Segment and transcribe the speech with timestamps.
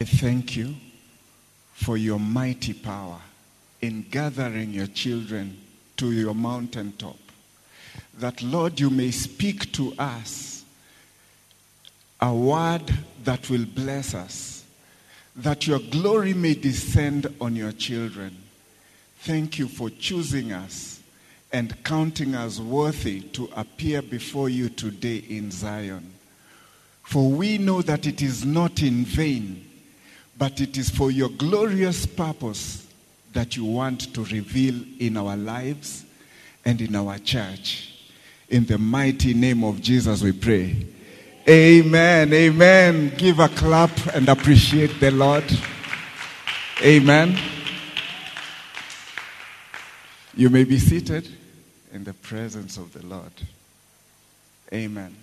[0.00, 0.74] I thank you
[1.72, 3.20] for your mighty power
[3.80, 5.56] in gathering your children
[5.96, 7.16] to your mountaintop.
[8.18, 10.64] That, Lord, you may speak to us
[12.20, 14.64] a word that will bless us,
[15.36, 18.36] that your glory may descend on your children.
[19.20, 21.00] Thank you for choosing us
[21.52, 26.12] and counting us worthy to appear before you today in Zion.
[27.02, 29.64] For we know that it is not in vain,
[30.38, 32.86] but it is for your glorious purpose
[33.32, 36.04] that you want to reveal in our lives
[36.64, 37.90] and in our church.
[38.48, 40.86] In the mighty name of Jesus, we pray.
[41.48, 42.32] Amen.
[42.32, 43.12] Amen.
[43.16, 45.44] Give a clap and appreciate the Lord.
[46.82, 47.38] Amen.
[50.36, 51.28] You may be seated
[51.92, 53.32] in the presence of the Lord.
[54.72, 55.14] Amen.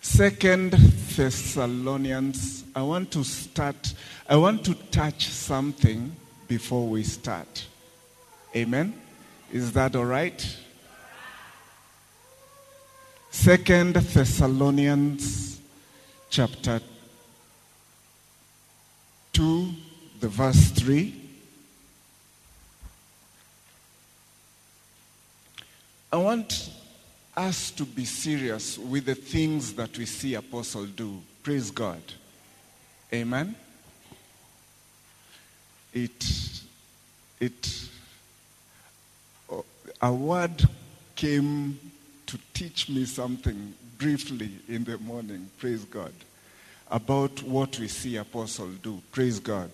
[0.00, 3.94] Second Thessalonians, I want to start,
[4.28, 6.14] I want to touch something
[6.46, 7.66] before we start.
[8.54, 8.94] Amen.
[9.52, 10.56] Is that all right?
[13.30, 15.60] Second Thessalonians
[16.30, 16.80] chapter
[19.32, 19.68] 2,
[20.20, 21.14] the verse 3.
[26.10, 26.70] I want
[27.38, 31.22] us to be serious with the things that we see apostle do.
[31.44, 32.02] Praise God.
[33.12, 33.54] Amen.
[35.94, 36.62] It
[37.40, 37.88] it
[40.02, 40.68] a word
[41.14, 41.78] came
[42.26, 45.48] to teach me something briefly in the morning.
[45.58, 46.12] Praise God.
[46.90, 49.00] About what we see apostle do.
[49.12, 49.70] Praise God.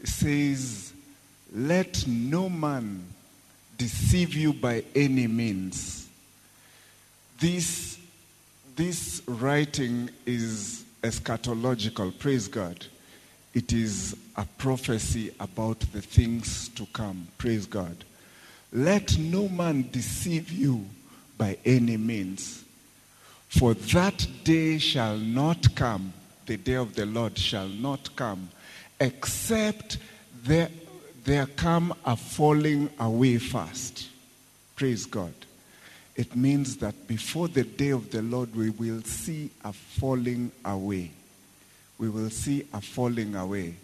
[0.00, 0.94] It says,
[1.52, 3.04] "Let no man
[3.80, 6.06] deceive you by any means.
[7.38, 7.98] This,
[8.76, 12.84] this writing is eschatological, praise God.
[13.54, 18.04] It is a prophecy about the things to come, praise God.
[18.70, 20.84] Let no man deceive you
[21.38, 22.62] by any means,
[23.48, 26.12] for that day shall not come,
[26.44, 28.50] the day of the Lord shall not come,
[29.00, 29.96] except
[30.44, 30.68] there
[31.24, 34.08] there come a falling away fast.
[34.76, 35.34] Praise God.
[36.16, 41.10] It means that before the day of the Lord, we will see a falling away.
[41.98, 43.74] We will see a falling away.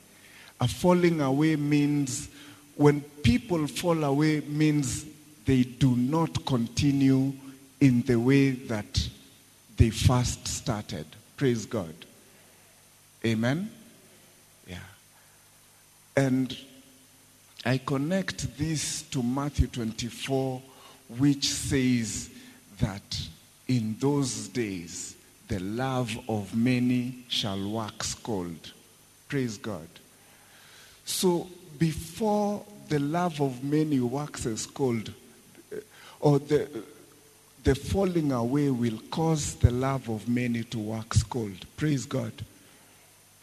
[0.60, 2.28] A falling away means
[2.76, 5.06] when people fall away means
[5.44, 7.32] they do not continue
[7.80, 9.08] in the way that
[9.76, 11.06] they first started.
[11.36, 11.94] Praise God.
[13.24, 13.70] Amen.
[14.66, 14.78] Yeah.
[16.16, 16.56] And
[17.66, 20.62] I connect this to Matthew 24,
[21.19, 22.31] which says
[22.78, 23.21] that
[23.66, 25.16] in those days
[25.49, 28.72] the love of many shall wax cold.
[29.28, 29.88] Praise God.
[31.06, 35.12] So before the love of many waxes cold,
[35.72, 35.81] eh,
[36.21, 36.69] or the,
[37.65, 41.66] the falling away will cause the love of many to wax cold.
[41.77, 42.33] Praise God.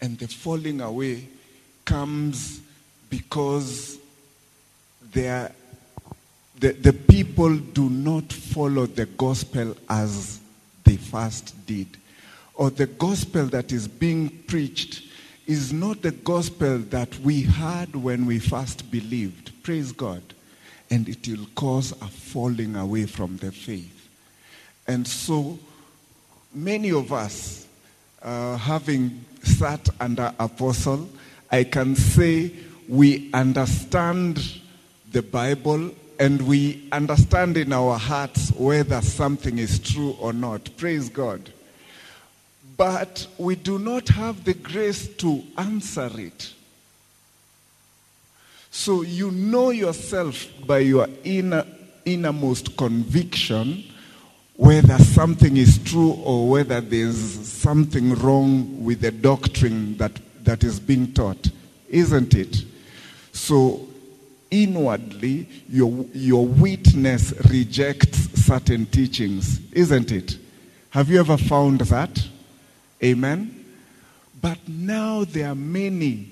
[0.00, 1.28] and the falling away
[1.86, 2.60] comes
[3.08, 3.98] because
[5.12, 5.50] the,
[6.58, 10.40] the people do not follow the gospel as
[10.84, 11.88] they first did.
[12.54, 15.02] Or the gospel that is being preached
[15.46, 19.52] is not the gospel that we heard when we first believed.
[19.62, 20.22] Praise God.
[20.90, 24.08] And it will cause a falling away from the faith.
[24.86, 25.58] And so,
[26.54, 27.66] many of us,
[28.22, 31.08] uh, having sat under apostle,
[31.50, 32.52] I can say
[32.88, 34.60] we understand
[35.12, 40.70] the Bible and we understand in our hearts whether something is true or not.
[40.76, 41.50] Praise God.
[42.76, 46.52] But we do not have the grace to answer it.
[48.70, 51.64] So you know yourself by your inner,
[52.04, 53.84] innermost conviction
[54.56, 60.80] whether something is true or whether there's something wrong with the doctrine that that is
[60.80, 61.50] being taught,
[61.88, 62.56] isn't it?
[63.32, 63.86] So
[64.50, 70.38] inwardly, your, your witness rejects certain teachings, isn't it?
[70.90, 72.26] Have you ever found that?
[73.02, 73.64] Amen?
[74.40, 76.30] But now there are many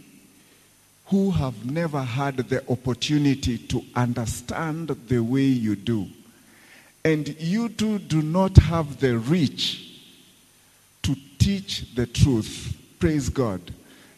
[1.06, 6.08] who have never had the opportunity to understand the way you do.
[7.04, 10.00] And you too do not have the reach
[11.02, 12.74] to teach the truth.
[12.98, 13.60] Praise God.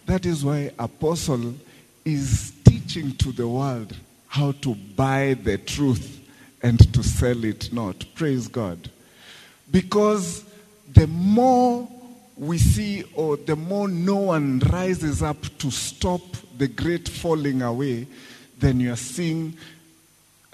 [0.07, 1.55] That is why Apostle
[2.05, 3.95] is teaching to the world
[4.29, 6.21] how to buy the truth
[6.63, 8.05] and to sell it not.
[8.15, 8.91] Praise God.
[9.71, 10.45] Because
[10.93, 11.89] the more
[12.37, 16.21] we see, or the more no one rises up to stop
[16.59, 18.07] the great falling away,
[18.59, 19.57] then you are seeing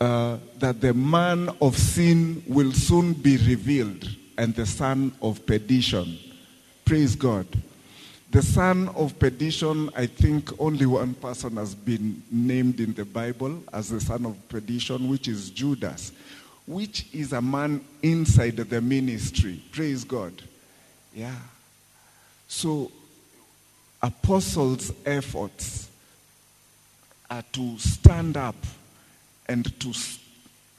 [0.00, 4.08] uh, that the man of sin will soon be revealed
[4.38, 6.18] and the son of perdition.
[6.84, 7.46] Praise God.
[8.32, 13.62] The son of perdition, I think only one person has been named in the Bible
[13.74, 16.12] as the son of perdition, which is Judas,
[16.66, 19.62] which is a man inside the ministry.
[19.70, 20.32] Praise God.
[21.14, 21.36] Yeah.
[22.48, 22.90] So,
[24.02, 25.90] apostles' efforts
[27.30, 28.56] are to stand up
[29.46, 29.92] and to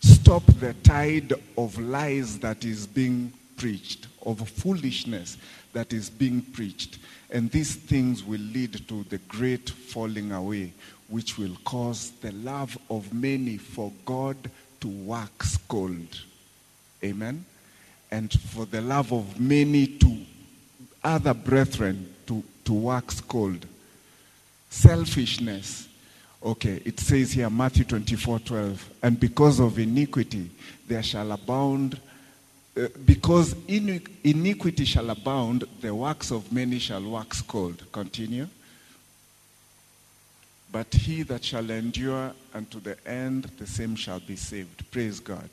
[0.01, 5.37] stop the tide of lies that is being preached, of foolishness
[5.73, 6.97] that is being preached.
[7.33, 10.71] And these things will lead to the great falling away,
[11.07, 14.37] which will cause the love of many for God
[14.81, 16.21] to wax cold.
[17.03, 17.43] Amen?
[18.11, 20.17] And for the love of many to
[21.03, 23.65] other brethren to, to wax cold.
[24.69, 25.89] Selfishness.
[26.45, 30.51] Okay, it says here, Matthew 24 12, and because of iniquity
[30.87, 31.99] there shall abound,
[33.05, 37.83] because iniqu- iniquity shall abound, the works of many shall wax cold.
[37.91, 38.47] Continue.
[40.71, 44.89] But he that shall endure unto the end, the same shall be saved.
[44.89, 45.49] Praise God.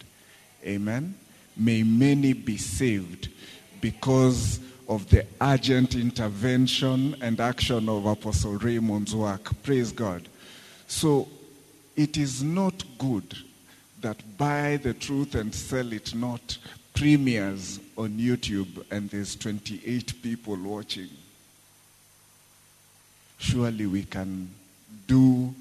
[0.64, 1.14] Amen.
[1.56, 3.28] May many be saved
[3.82, 9.50] because of the urgent intervention and action of Apostle Raymond's work.
[9.62, 10.26] Praise God.
[10.88, 11.28] So
[11.96, 13.36] it is not good
[14.00, 16.56] that buy the truth and sell it not
[17.00, 21.08] premieres on YouTube and there's 28 people watching.
[23.38, 24.50] Surely we can
[25.06, 25.54] do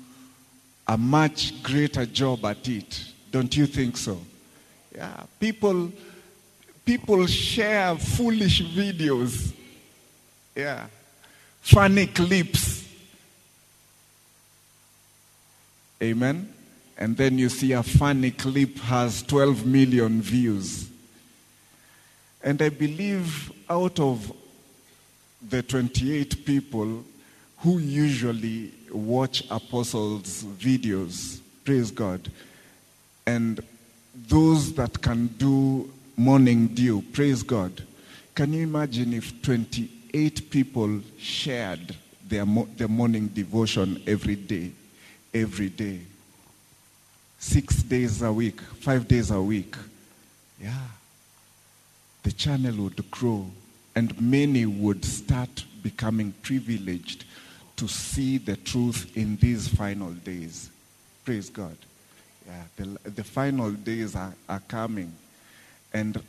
[0.86, 3.06] a much greater job at it.
[3.32, 4.20] Don't you think so?
[4.94, 5.94] Yeah, people
[6.84, 9.54] people share foolish videos.
[10.54, 10.88] Yeah.
[11.62, 12.86] Funny clips.
[16.04, 16.54] Amen.
[16.98, 20.89] And then you see a funny clip has 12 million views.
[22.42, 24.32] And I believe out of
[25.48, 27.04] the 28 people
[27.60, 32.32] who usually watch apostles' videos, praise God,
[33.26, 33.60] and
[34.28, 37.84] those that can do morning dew, praise God.
[38.36, 41.96] Can you imagine if 28 people shared
[42.28, 44.72] their mo- the morning devotion every day,
[45.34, 46.00] every day,
[47.38, 49.76] six days a week, five days a week?
[50.62, 50.74] Yeah.
[52.30, 53.50] The channel would grow
[53.96, 57.26] and many would start becoming privileged
[57.76, 60.70] to see the truth in these final days.
[61.26, 61.76] Praise God.
[62.46, 65.12] Yeah, the, the final days are, are coming.
[65.92, 66.22] And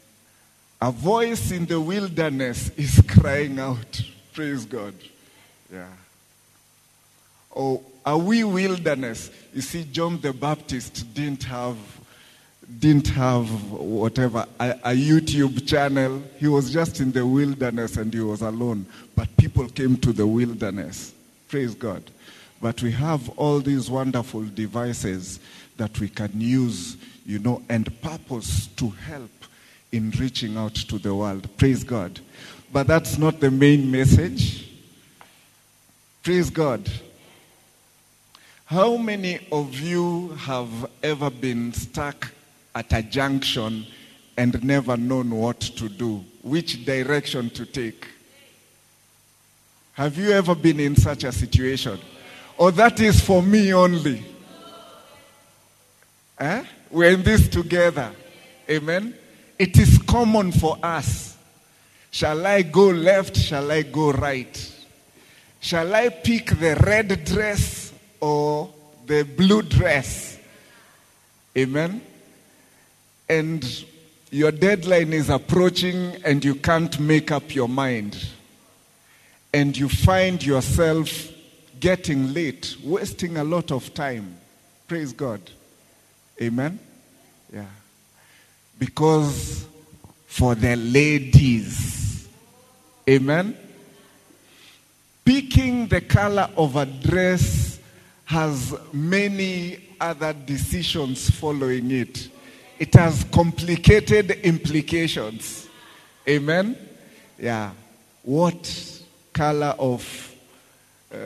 [0.81, 4.03] a voice in the wilderness is crying out.
[4.33, 4.95] Praise God.
[5.71, 5.85] Yeah.
[7.55, 9.31] Oh, are we wilderness?
[9.53, 11.77] You see, John the Baptist didn't have
[12.79, 16.23] didn't have whatever a, a YouTube channel.
[16.39, 18.87] He was just in the wilderness and he was alone.
[19.17, 21.13] But people came to the wilderness.
[21.49, 22.03] Praise God.
[22.63, 25.41] But we have all these wonderful devices
[25.79, 26.97] that we can use,
[27.27, 29.31] you know, and purpose to help
[29.93, 31.49] in reaching out to the world.
[31.57, 32.21] Praise God.
[32.73, 34.71] But that's not the main message.
[36.23, 36.89] Praise God.
[38.67, 40.69] How many of you have
[41.03, 42.31] ever been stuck
[42.75, 43.87] at a junction
[44.37, 48.07] and never known what to do, which direction to take?
[49.95, 51.99] Have you ever been in such a situation?
[52.57, 54.25] Or that is for me only?
[56.39, 56.65] Eh?
[56.91, 58.13] We're in this together.
[58.69, 59.15] Amen.
[59.59, 61.37] It is common for us.
[62.11, 63.37] Shall I go left?
[63.37, 64.77] Shall I go right?
[65.61, 68.73] Shall I pick the red dress or
[69.07, 70.39] the blue dress?
[71.57, 72.01] Amen.
[73.31, 73.85] And
[74.33, 78.27] your deadline is approaching and you can't make up your mind.
[79.55, 81.29] And you find yourself
[81.79, 84.37] getting late, wasting a lot of time.
[84.89, 85.41] Praise God.
[86.43, 86.81] Amen.
[87.53, 87.67] Yeah.
[88.77, 89.65] Because
[90.27, 92.29] for the ladies.
[93.09, 93.57] Amen.
[95.25, 97.79] Picking the color of a dress
[98.25, 102.29] has many other decisions following it.
[102.81, 105.69] It has complicated implications.
[106.27, 106.79] Amen.
[107.39, 107.73] Yeah.
[108.23, 109.03] What
[109.35, 110.35] color of
[111.13, 111.17] uh,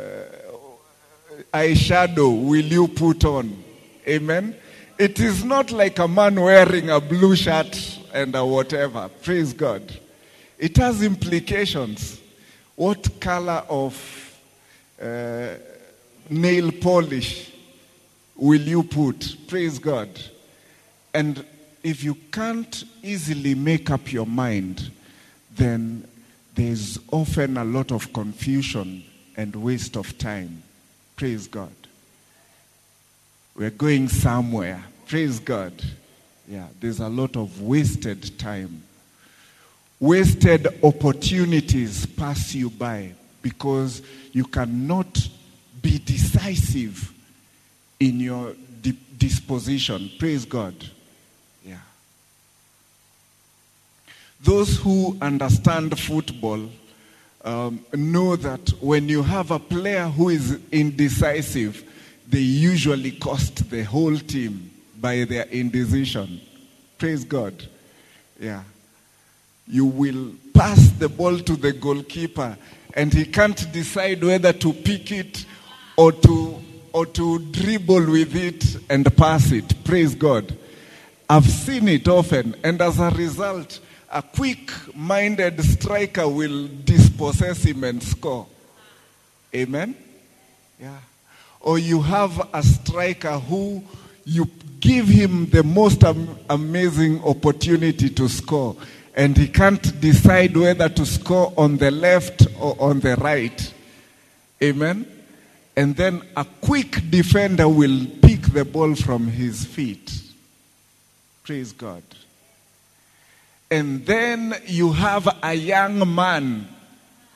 [1.53, 3.63] eyeshadow will you put on?
[4.09, 4.57] Amen.
[4.99, 9.09] It is not like a man wearing a blue shirt and a whatever.
[9.23, 9.97] Praise God.
[10.59, 12.21] It has implications.
[12.75, 14.41] What color of
[15.01, 15.51] uh,
[16.29, 17.53] nail polish
[18.35, 19.37] will you put?
[19.47, 20.11] Praise God.
[21.15, 21.45] And
[21.83, 24.91] if you can't easily make up your mind,
[25.55, 26.07] then
[26.55, 29.05] there's often a lot of confusion
[29.37, 30.63] and waste of time.
[31.17, 31.73] Praise God.
[33.57, 34.85] We're going somewhere.
[35.07, 35.73] Praise God.
[36.49, 38.83] Yeah, there's a lot of wasted time.
[40.01, 44.03] Wasted opportunities pass you by because
[44.33, 45.29] you cannot
[45.81, 47.13] be decisive
[48.01, 50.11] in your di- disposition.
[50.19, 50.75] Praise God.
[51.65, 51.77] Yeah.
[54.45, 56.69] Those who understand football
[57.45, 61.83] um, know that when you have a player who is indecisive,
[62.29, 64.71] they usually cost the whole team
[65.01, 66.43] by their indecision.
[66.99, 67.55] Praise God.
[68.39, 68.65] Yeah.
[69.67, 72.59] You will pass the ball to the goalkeeper
[72.93, 75.47] and he can't decide whether to pick it
[75.97, 76.61] or to
[76.93, 79.85] or to dribble with it and pass it.
[79.85, 80.57] Praise God.
[81.29, 83.81] I've seen it often, and as a result,
[84.15, 88.47] a quick minded striker will dispossess him and score.
[89.53, 89.97] Amen?
[90.81, 90.99] Yeah.
[91.61, 93.83] Or you have a striker who
[94.25, 98.77] you give him the most am- amazing opportunity to score,
[99.17, 103.75] and he can't decide whether to score on the left or on the right.
[104.63, 105.07] Amen?
[105.77, 110.13] And then a quick defender will pick the ball from his feet.
[111.43, 112.03] Praise God.
[113.75, 116.69] And then you have a young man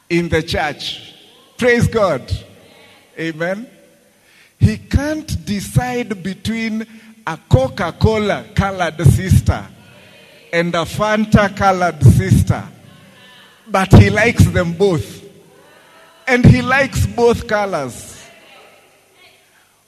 [0.08, 1.12] in the church.
[1.56, 2.22] Praise God.
[3.18, 3.68] Amen.
[4.60, 6.86] He can't decide between
[7.26, 9.66] a Coca Cola colored sister
[10.52, 12.62] and a Fanta colored sister,
[13.66, 15.24] but he likes them both.
[16.24, 18.28] And he likes both colors.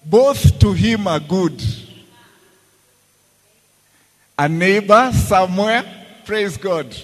[0.05, 1.63] Both to him are good.
[4.37, 6.00] A neighbor somewhere,
[6.31, 6.97] praise God.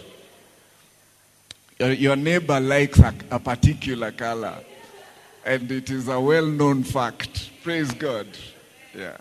[1.80, 4.54] Your, your neighbor likes a, a particular color,
[5.44, 7.50] and it is a well known fact.
[7.64, 8.28] Praise God.
[8.94, 9.16] Yeah.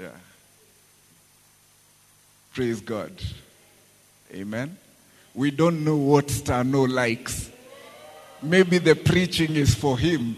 [0.00, 0.16] Yeah.
[2.54, 3.12] Praise God.
[4.32, 4.78] Amen.
[5.34, 7.50] We don't know what Stano likes.
[8.40, 10.36] Maybe the preaching is for him.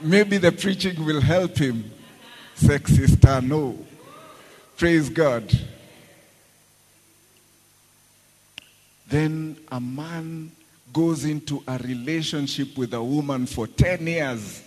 [0.00, 1.90] Maybe the preaching will help him.
[2.54, 3.76] Sexy Stano.
[4.78, 5.52] Praise God.
[9.08, 10.50] Then a man
[10.92, 14.62] goes into a relationship with a woman for 10 years.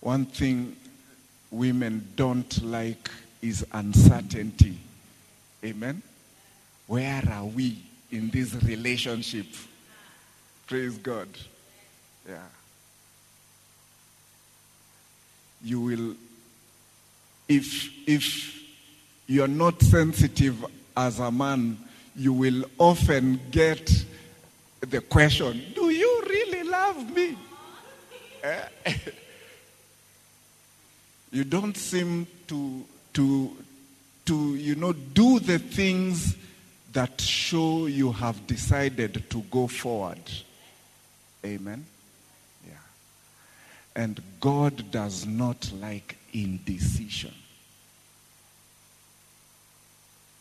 [0.00, 0.76] One thing
[1.50, 3.10] women don't like
[3.42, 4.78] is uncertainty.
[5.64, 6.02] Amen?
[6.86, 7.78] Where are we
[8.10, 9.46] in this relationship?
[10.66, 11.28] Praise God.
[12.28, 12.38] Yeah.
[15.62, 16.14] You will,
[17.48, 18.62] if, if
[19.26, 20.64] you're not sensitive
[20.98, 21.78] as a man,
[22.16, 24.04] you will often get
[24.80, 27.38] the question, Do you really love me?
[28.42, 28.68] Eh?
[31.30, 33.56] you don't seem to, to,
[34.26, 36.36] to, you know, do the things
[36.92, 40.18] that show you have decided to go forward.
[41.44, 41.86] Amen?
[42.66, 42.72] Yeah.
[43.94, 47.34] And God does not like indecision.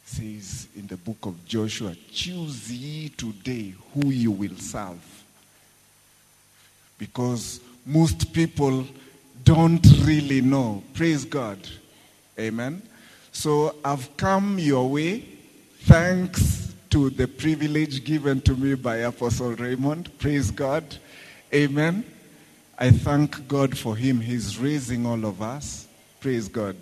[0.07, 5.03] Says in the book of Joshua, choose ye today who you will serve.
[6.97, 8.85] Because most people
[9.43, 10.81] don't really know.
[10.93, 11.59] Praise God.
[12.39, 12.81] Amen.
[13.31, 15.25] So I've come your way
[15.81, 20.17] thanks to the privilege given to me by Apostle Raymond.
[20.19, 20.83] Praise God.
[21.53, 22.03] Amen.
[22.79, 24.19] I thank God for him.
[24.21, 25.87] He's raising all of us.
[26.19, 26.75] Praise God.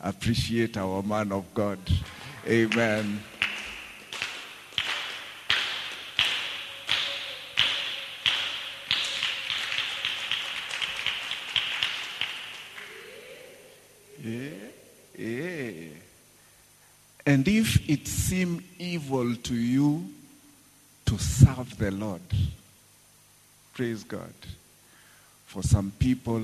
[0.00, 1.78] Appreciate our man of God.
[2.48, 3.20] Amen.
[14.24, 14.48] Yeah,
[15.18, 15.72] yeah.
[17.26, 20.08] And if it seem evil to you
[21.04, 22.22] to serve the Lord,
[23.74, 24.32] praise God.
[25.44, 26.40] For some people,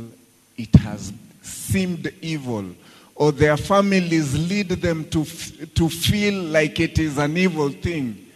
[0.58, 2.66] it has seemed evil,
[3.14, 8.26] or their families lead them to, to feel like it is an evil thing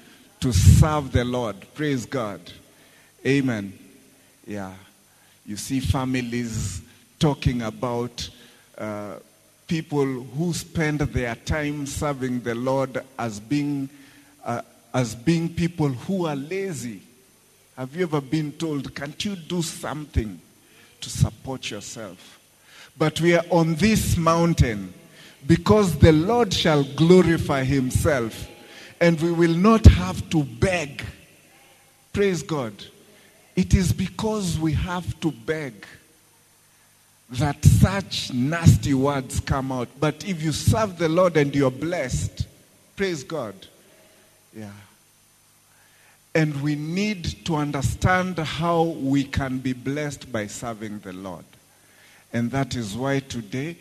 [0.41, 1.57] to serve the Lord.
[1.75, 2.41] Praise God.
[3.27, 3.77] Amen.
[4.47, 4.73] Yeah.
[5.45, 6.83] You see families
[7.19, 8.29] talking about
[8.77, 9.17] uh,
[9.67, 13.89] people who spend their time serving the Lord as being
[14.45, 14.63] uh,
[14.95, 17.03] as being people who are lazy.
[17.77, 20.41] Have you ever been told, can't you do something
[21.01, 22.38] to support yourself?
[22.99, 24.93] But we are on this mountain
[25.47, 28.49] because the Lord shall glorify himself
[29.01, 31.05] and we will not have to beg.
[32.13, 32.73] Praise God.
[33.55, 35.87] It is because we have to beg
[37.31, 39.89] that such nasty words come out.
[40.01, 42.47] But if you serve the Lord and you're blessed,
[42.97, 43.55] praise God.
[44.57, 44.71] Yeah.
[46.35, 51.45] And we need to understand how we can be blessed by serving the Lord.
[52.33, 53.77] And that is why today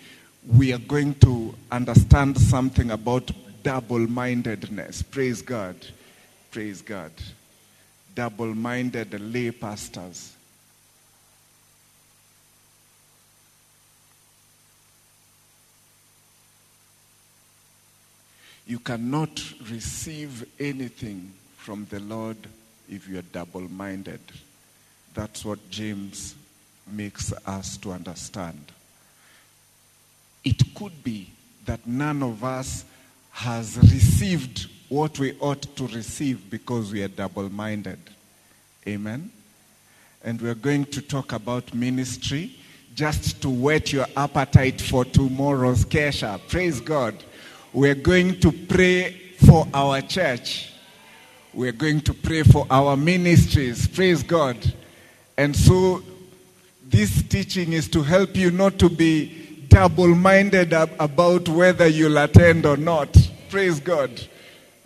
[0.46, 3.30] we are going to understand something about
[3.64, 5.02] double mindedness.
[5.02, 5.76] Praise God.
[6.52, 7.12] Praise God.
[8.16, 10.34] Double minded lay pastors.
[18.66, 22.38] You cannot receive anything from the Lord
[22.90, 24.20] if you are double minded.
[25.14, 26.36] That's what James
[26.92, 28.60] makes us to understand.
[30.44, 31.30] It could be
[31.66, 32.86] that none of us
[33.32, 38.00] has received what we ought to receive because we are double minded.
[38.88, 39.32] Amen.
[40.24, 42.56] And we're going to talk about ministry
[42.96, 46.40] just to whet your appetite for tomorrow's Kesha.
[46.48, 47.16] Praise God.
[47.74, 49.12] We're going to pray
[49.46, 50.74] for our church.
[51.54, 53.88] We're going to pray for our ministries.
[53.88, 54.58] Praise God.
[55.38, 56.02] And so
[56.90, 62.66] this teaching is to help you not to be double minded about whether you'll attend
[62.66, 63.16] or not.
[63.50, 64.10] Praise God.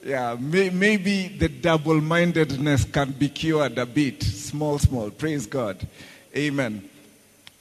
[0.03, 4.23] Yeah, may, maybe the double mindedness can be cured a bit.
[4.23, 5.11] Small, small.
[5.11, 5.85] Praise God.
[6.35, 6.89] Amen.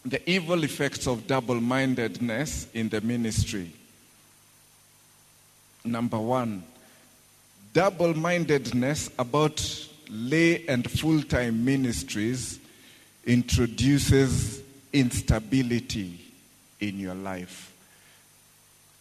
[0.06, 3.70] The evil effects of double mindedness in the ministry.
[5.84, 6.62] Number one,
[7.74, 12.59] double mindedness about lay and full time ministries
[13.30, 14.60] introduces
[14.92, 16.18] instability
[16.80, 17.72] in your life.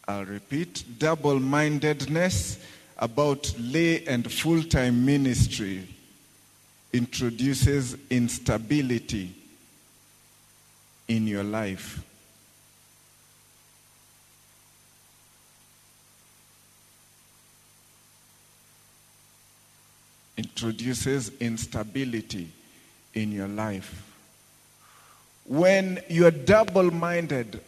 [0.08, 2.64] I'll repeat double mindedness
[3.00, 5.88] about lay and full time ministry
[6.94, 9.34] introduces instability
[11.08, 12.04] in your life.
[20.38, 22.48] Introduces instability
[23.16, 24.09] in your life.
[25.50, 27.60] When you're double minded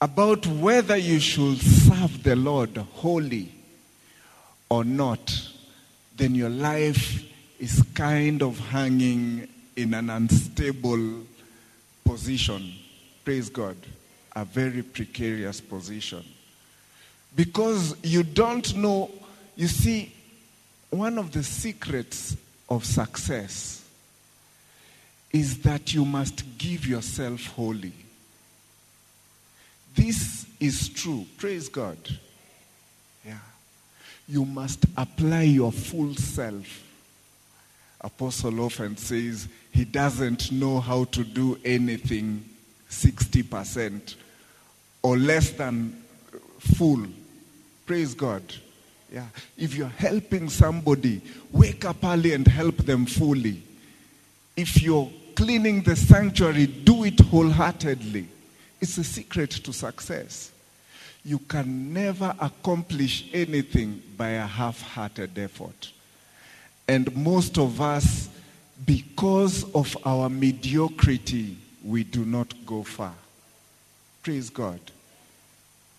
[0.00, 3.52] about whether you should serve the Lord wholly
[4.68, 5.32] or not,
[6.16, 7.24] then your life
[7.60, 11.20] is kind of hanging in an unstable
[12.04, 12.72] position.
[13.24, 13.76] Praise God.
[14.34, 16.24] A very precarious position.
[17.36, 19.08] Because you don't know,
[19.54, 20.12] you see,
[20.90, 22.36] one of the secrets
[22.68, 23.79] of success
[25.32, 27.92] is that you must give yourself wholly.
[29.94, 31.26] This is true.
[31.38, 31.98] Praise God.
[33.24, 33.38] Yeah.
[34.28, 36.84] You must apply your full self.
[38.00, 42.44] Apostle often says he doesn't know how to do anything
[42.88, 44.16] 60%
[45.02, 46.02] or less than
[46.58, 47.06] full.
[47.86, 48.42] Praise God.
[49.12, 49.26] Yeah.
[49.56, 51.20] If you're helping somebody,
[51.52, 53.62] wake up early and help them fully.
[54.56, 58.26] If you're cleaning the sanctuary, do it wholeheartedly.
[58.80, 60.52] It's a secret to success.
[61.24, 65.92] You can never accomplish anything by a half hearted effort.
[66.88, 68.28] And most of us,
[68.86, 73.14] because of our mediocrity, we do not go far.
[74.22, 74.80] Praise God.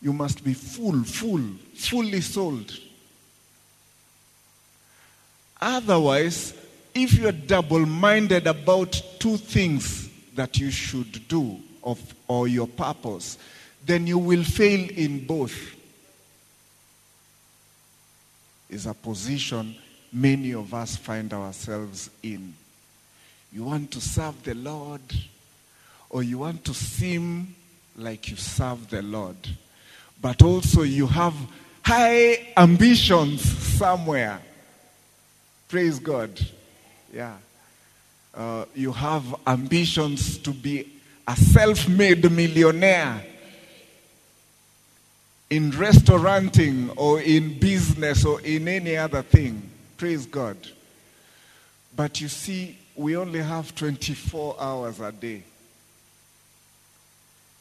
[0.02, 1.44] You must be full, full,
[1.76, 2.76] fully sold.
[5.62, 6.56] Otherwise,
[6.94, 13.38] if you're double minded about two things that you should do of, or your purpose,
[13.86, 15.76] then you will fail in both.
[18.70, 19.76] Is a position
[20.14, 22.54] many of us find ourselves in.
[23.52, 25.02] You want to serve the Lord,
[26.10, 27.56] or you want to seem
[27.98, 29.36] like you serve the Lord,
[30.22, 31.36] but also you have
[31.84, 34.42] high ambitions somewhere.
[35.68, 36.40] Praise God.
[37.14, 37.36] Yeah.
[38.34, 40.88] Uh, you have ambitions to be
[41.28, 43.26] a self made millionaire
[45.50, 49.62] in restauranting or in business or in any other thing.
[49.98, 50.58] Praise God.
[51.96, 55.44] But you see, we only have 24 hours a day.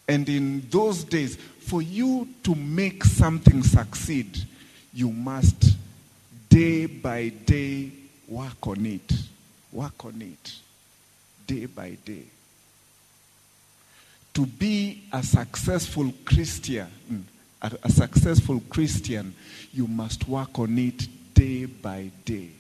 [0.07, 4.39] And in those days, for you to make something succeed,
[4.93, 5.77] you must
[6.49, 7.91] day by day,
[8.29, 9.13] work on it.
[9.73, 10.55] Work on it.
[11.47, 12.25] Day by day.
[14.35, 16.89] To be a successful Christian,
[17.61, 19.35] a, a successful Christian,
[19.73, 22.51] you must work on it day by day.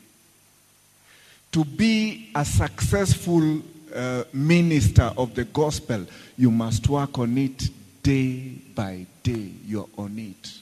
[1.53, 3.61] To be a successful
[3.95, 7.69] uh, minister of the gospel, you must work on it
[8.03, 9.53] day by day.
[9.65, 10.53] You're on it.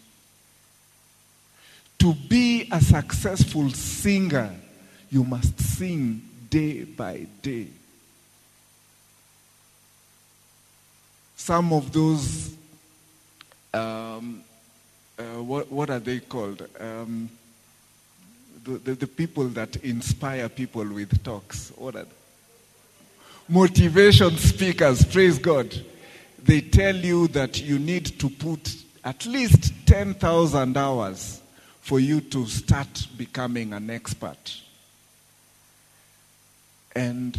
[1.99, 4.55] To be a successful singer,
[5.11, 7.67] you must sing day by day.
[11.37, 12.55] Some of those,
[13.73, 14.43] um,
[15.19, 16.67] uh, what, what are they called?
[16.79, 17.31] Um,
[18.65, 21.73] the, the, the, people that inspire people with talks.
[21.77, 22.11] What are they?
[23.49, 25.75] Motivation speakers, praise God.
[26.43, 31.41] They tell you that you need to put at least 10,000 hours
[31.81, 34.61] for you to start becoming an expert.
[36.99, 37.39] And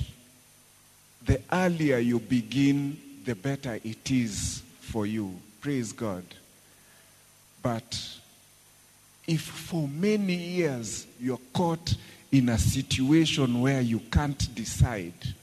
[1.25, 5.37] the earlier you begin, the better it is for you.
[5.59, 6.23] Praise God.
[7.61, 8.01] But
[9.27, 11.93] if for many years you're caught
[12.31, 15.35] in a situation where you can't decide,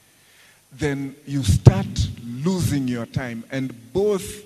[0.72, 4.44] then you start losing your time, and both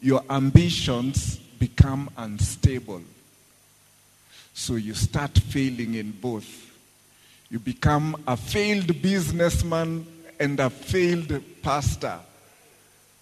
[0.00, 3.02] your ambitions become unstable.
[4.54, 6.73] So you start failing in both.
[7.54, 10.04] You become a failed businessman
[10.40, 12.18] and a failed pastor,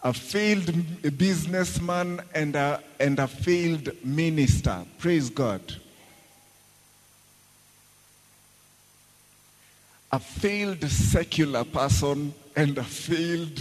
[0.02, 0.72] a failed
[1.18, 4.86] businessman and a, and a failed minister.
[4.96, 5.60] Praise God.
[10.10, 13.60] A failed secular person and a failed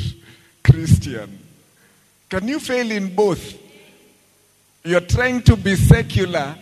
[0.64, 1.38] Christian.
[2.30, 3.58] Can you fail in both?
[4.86, 6.56] You're trying to be secular,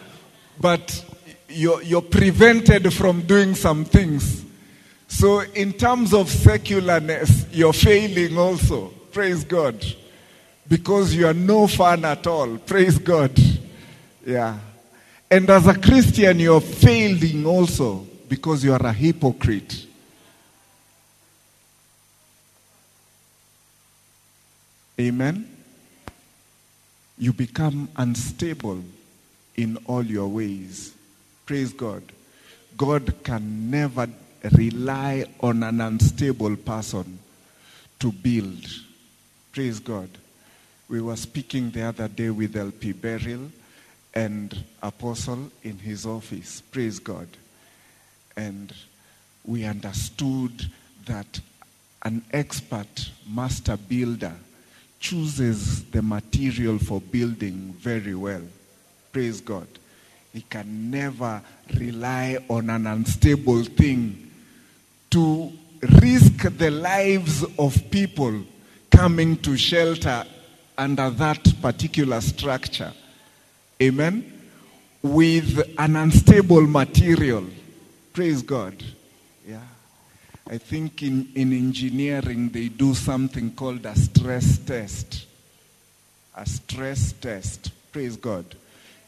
[0.60, 1.06] but
[1.50, 4.46] you're, you're prevented from doing some things.
[5.08, 8.88] So, in terms of secularness, you're failing also.
[9.12, 9.84] Praise God.
[10.68, 12.58] Because you are no fun at all.
[12.60, 13.32] Praise God.
[14.26, 14.60] Yeah.
[15.32, 19.88] And as a Christian, you're failing also because you are a hypocrite.
[25.00, 25.50] Amen.
[27.18, 28.84] You become unstable
[29.56, 30.94] in all your ways.
[31.50, 32.04] Praise God.
[32.78, 34.08] God can never
[34.52, 37.18] rely on an unstable person
[37.98, 38.68] to build.
[39.52, 40.10] Praise God.
[40.90, 43.50] We were speaking the other day with LP Beryl
[44.14, 46.62] and Apostle in his office.
[46.62, 47.28] Praise God.
[48.38, 48.72] And
[49.44, 50.70] we understood
[51.08, 51.42] that
[52.04, 54.36] an expert master builder
[55.00, 58.44] chooses the material for building very well.
[59.12, 59.68] Praise God.
[60.34, 61.42] He can never
[61.76, 64.32] rely on an unstable thing
[65.10, 65.52] to
[66.02, 68.44] risk the lives of people
[68.92, 70.26] coming to shelter
[70.78, 72.94] under that particular structure.
[73.82, 74.40] Amen.
[75.02, 77.46] With an unstable material.
[78.14, 78.84] Praise God.
[79.48, 79.62] Yeah.
[80.50, 85.26] I think in, in engineering they do something called a stress test.
[86.36, 87.72] A stress test.
[87.92, 88.46] Praise God.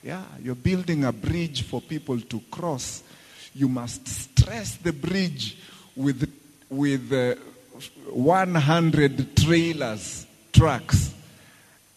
[0.04, 3.04] Yeah, you're building a bridge for people to cross.
[3.54, 5.58] You must stress the bridge
[5.96, 6.32] with,
[6.70, 7.36] with uh,
[8.10, 11.14] 100 trailers, trucks,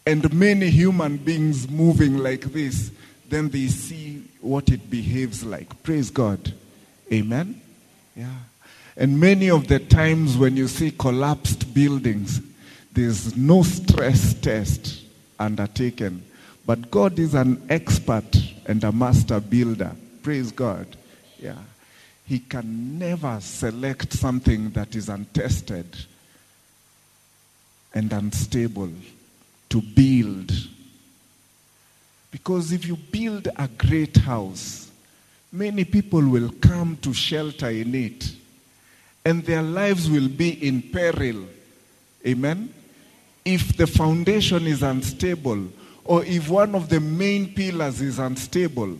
[0.05, 2.91] and many human beings moving like this.
[3.27, 5.81] Then they see what it behaves like.
[5.81, 6.53] Praise God.
[7.11, 7.59] Amen.
[8.15, 8.35] Yeah.
[8.95, 12.39] And many of the times when you see collapsed buildings,
[12.93, 15.01] there's no stress test
[15.39, 16.23] undertaken.
[16.65, 19.95] But God is an expert and a master builder.
[20.23, 20.87] Praise God.
[21.39, 21.57] Yeah.
[22.25, 25.85] He can never select something that is untested
[27.93, 28.91] and unstable
[29.69, 30.51] to build.
[32.31, 34.89] Because if you build a great house,
[35.51, 38.31] many people will come to shelter in it,
[39.23, 41.45] and their lives will be in peril.
[42.25, 42.73] Amen?
[43.45, 45.67] If the foundation is unstable,
[46.05, 48.97] or if one of the main pillars is unstable,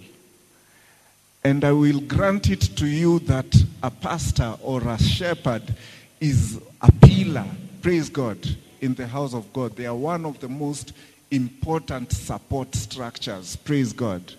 [1.44, 5.76] and I will grant it to you that a pastor or a shepherd
[6.20, 7.46] is a pillar,
[7.84, 8.40] praise God,
[8.82, 9.76] in the house of God.
[9.76, 10.94] They are one of the most
[11.30, 14.34] important support structures, praise God.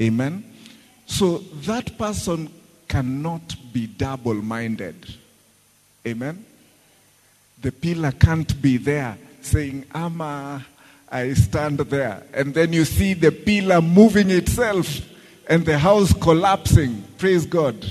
[0.00, 0.44] Amen.
[1.06, 1.38] So
[1.68, 2.50] that person
[2.88, 5.14] cannot be double minded.
[6.06, 6.44] Amen.
[7.62, 10.64] The pillar can't be there saying, Ama,
[11.10, 12.22] I stand there.
[12.32, 15.00] And then you see the pillar moving itself
[15.48, 17.04] and the house collapsing.
[17.18, 17.84] Praise God.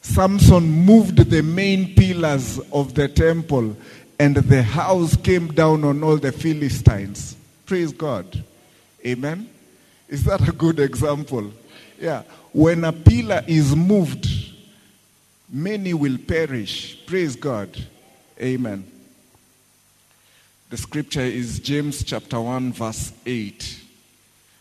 [0.00, 3.76] Samson moved the main pillars of the temple,
[4.18, 7.36] and the house came down on all the Philistines.
[7.66, 8.42] Praise God.
[9.04, 9.50] Amen.
[10.08, 11.52] Is that a good example?
[12.00, 12.22] Yeah.
[12.52, 14.26] When a pillar is moved,
[15.50, 17.04] many will perish.
[17.06, 17.76] Praise God.
[18.40, 18.90] Amen.
[20.70, 23.80] The scripture is James chapter 1, verse 8.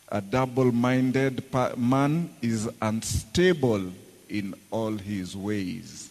[0.07, 1.43] A double minded
[1.75, 3.91] man is unstable
[4.29, 6.09] in all his ways.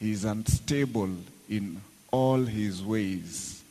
[0.00, 1.10] He is unstable
[1.46, 3.62] in all his ways.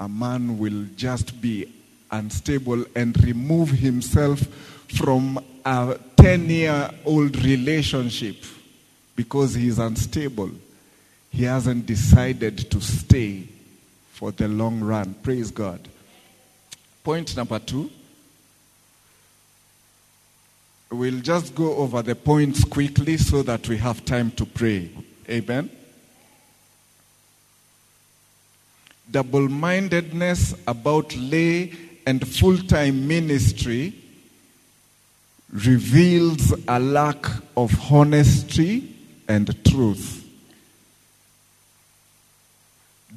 [0.00, 1.70] A man will just be
[2.10, 4.40] unstable and remove himself
[4.96, 8.36] from a 10 year old relationship
[9.14, 10.52] because he is unstable.
[11.28, 13.48] He hasn't decided to stay
[14.16, 15.12] for the long run.
[15.22, 15.78] Praise God.
[17.04, 17.90] Point number two.
[20.90, 24.88] We'll just go over the points quickly so that we have time to pray.
[25.28, 25.68] Amen.
[29.10, 31.74] Double mindedness about lay
[32.06, 33.92] and full time ministry
[35.52, 38.94] reveals a lack of honesty
[39.28, 40.25] and truth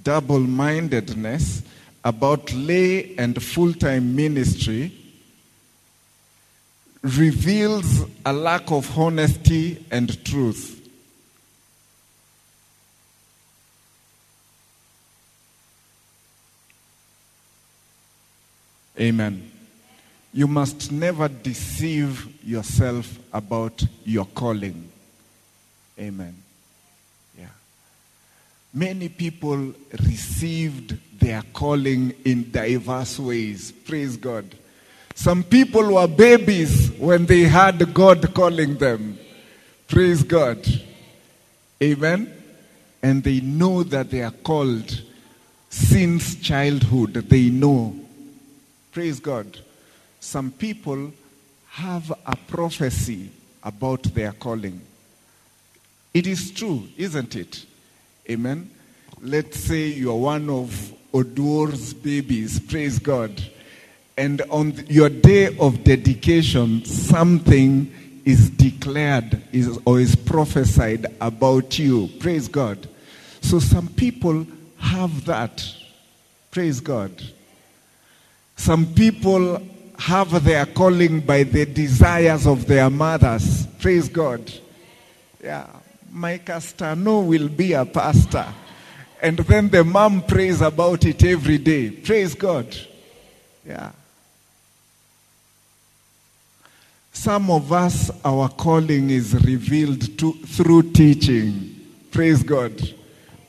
[0.04, 1.64] double mindedness
[2.04, 4.92] about lay and full time ministry
[7.02, 10.76] reveals a lack of honesty and truth.
[19.00, 19.50] Amen.
[20.34, 24.90] You must never deceive yourself about your calling.
[25.98, 26.36] Amen.
[28.74, 33.72] Many people received their calling in diverse ways.
[33.72, 34.56] Praise God.
[35.16, 39.18] Some people were babies when they had God calling them.
[39.88, 40.66] Praise God.
[41.82, 42.32] Amen.
[43.02, 45.02] And they know that they are called
[45.70, 47.14] since childhood.
[47.14, 47.96] They know.
[48.92, 49.60] Praise God.
[50.20, 51.12] Some people
[51.70, 53.30] have a prophecy
[53.64, 54.80] about their calling.
[56.14, 57.66] It is true, isn't it?
[58.30, 58.70] Amen.
[59.24, 62.60] Let's say you are one of Odor's babies.
[62.60, 63.42] Praise God.
[64.18, 67.92] And on your day of dedication, something
[68.26, 72.08] is declared is, or is prophesied about you.
[72.20, 72.88] Praise God.
[73.42, 74.46] So some people
[74.78, 75.66] have that.
[76.52, 77.12] Praise God.
[78.58, 79.60] Some people
[79.98, 83.66] have their calling by the desires of their mothers.
[83.80, 84.54] Praise God.
[85.44, 85.66] Yeah
[86.12, 88.46] my Castano will be a pastor.
[89.22, 91.92] And then the mom prays about it every day.
[91.92, 92.76] Praise God.
[93.66, 93.92] Yeah.
[97.12, 101.76] Some of us, our calling is revealed to, through teaching.
[102.12, 102.82] Praise God.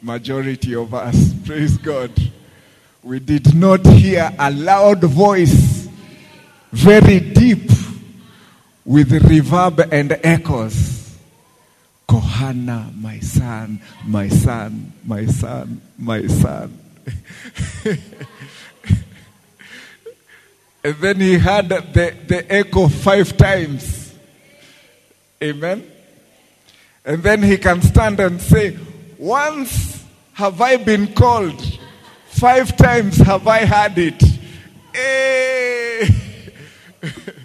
[0.03, 1.35] Majority of us.
[1.44, 2.11] Praise God.
[3.03, 5.88] We did not hear a loud voice,
[6.73, 7.70] very deep,
[8.85, 10.99] with reverb and echoes.
[12.11, 16.77] Kohana, my son, my son, my son, my son.
[20.83, 24.12] and then he had the, the echo five times.
[25.40, 25.88] Amen.
[27.05, 28.77] And then he can stand and say,
[29.16, 31.79] Once have I been called,
[32.27, 34.20] five times have I had it.
[34.92, 36.09] Hey!
[37.03, 37.09] Eh.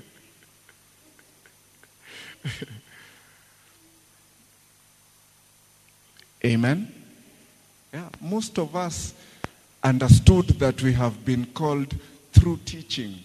[6.46, 6.94] Amen?
[7.92, 9.16] Yeah, most of us
[9.84, 11.96] understood that we have been called
[12.34, 13.16] through teaching.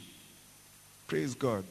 [1.06, 1.64] Praise God.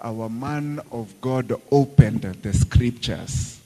[0.00, 3.60] Our man of God opened the scriptures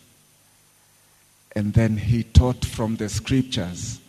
[1.57, 4.01] and then he taught from the scriptures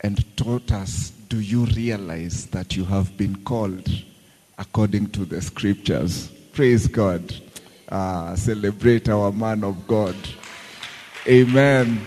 [0.00, 3.88] and taught us do you realize that you have been called
[4.56, 6.28] according to the scriptures?
[6.52, 7.34] Praise God.
[7.88, 10.14] Uh, celebrate our man of God.
[11.28, 12.00] Amen.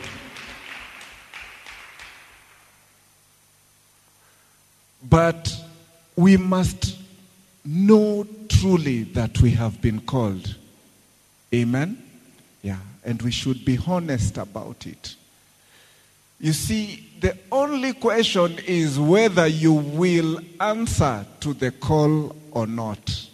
[5.04, 5.54] But
[6.16, 6.98] we must
[7.66, 10.56] know truly that we have been called.
[11.54, 12.02] Amen?
[12.62, 15.16] Yeah, and we should be honest about it.
[16.40, 23.28] You see, the only question is whether you will answer to the call or not.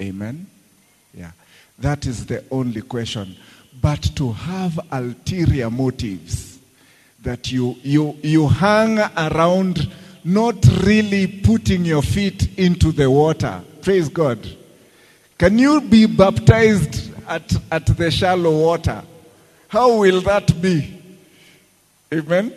[0.00, 0.46] Amen?
[1.14, 1.32] Yeah.
[1.78, 3.36] That is the only question.
[3.80, 6.58] But to have ulterior motives,
[7.22, 9.90] that you, you, you hang around
[10.24, 13.62] not really putting your feet into the water.
[13.82, 14.38] Praise God.
[15.36, 19.02] Can you be baptized at, at the shallow water?
[19.68, 20.94] How will that be?
[22.12, 22.52] Amen.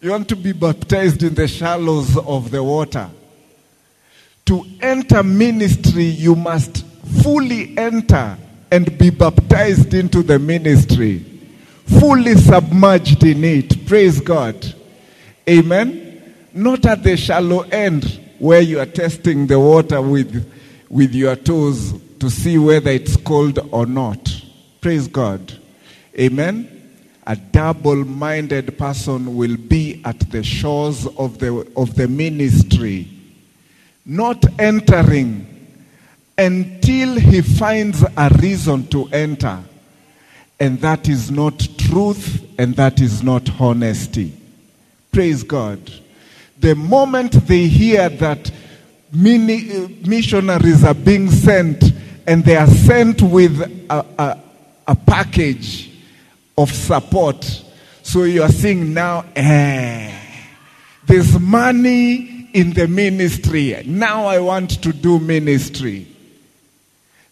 [0.00, 3.10] You want to be baptized in the shallows of the water.
[4.46, 6.84] To enter ministry, you must
[7.22, 8.38] fully enter
[8.70, 11.24] and be baptized into the ministry,
[12.00, 13.86] fully submerged in it.
[13.86, 14.74] Praise God.
[15.48, 16.34] Amen.
[16.52, 20.50] Not at the shallow end where you are testing the water with,
[20.88, 24.42] with your toes to see whether it's cold or not.
[24.80, 25.58] Praise God.
[26.18, 26.74] Amen.
[27.26, 33.08] A double minded person will be at the shores of the, of the ministry,
[34.04, 35.47] not entering
[36.38, 39.60] until he finds a reason to enter.
[40.60, 44.32] And that is not truth and that is not honesty.
[45.12, 45.80] Praise God.
[46.60, 48.50] The moment they hear that
[49.12, 51.84] missionaries are being sent
[52.26, 54.38] and they are sent with a, a,
[54.88, 55.90] a package
[56.56, 57.64] of support,
[58.02, 60.12] so you are seeing now, eh,
[61.06, 63.82] there's money in the ministry.
[63.86, 66.06] Now I want to do ministry.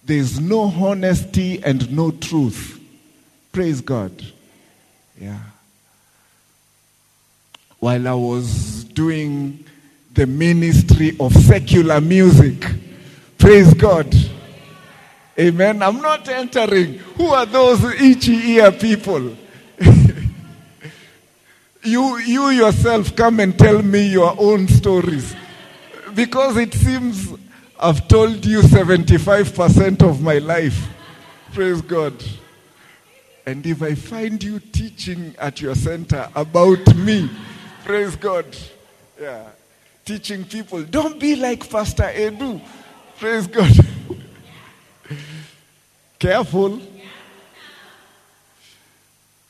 [0.07, 2.81] There's no honesty and no truth.
[3.51, 4.13] Praise God.
[5.21, 5.41] Yeah.
[7.81, 9.65] While I was doing
[10.15, 12.65] the ministry of secular music,
[13.37, 14.15] praise God.
[15.37, 15.83] Amen.
[15.83, 16.99] I'm not entering.
[17.17, 19.37] Who are those itchy ear people?
[21.83, 25.35] you, you yourself come and tell me your own stories.
[26.15, 27.29] Because it seems
[27.79, 30.89] I've told you 75% of my life.
[31.53, 32.15] Praise God.
[33.45, 37.31] And if I find you teaching at your center about me,
[37.85, 38.47] praise God.
[39.21, 39.45] Yeah.
[40.05, 42.61] Teaching people, don't be like Pastor Edu.
[43.19, 43.73] Praise God.
[46.19, 46.81] Careful.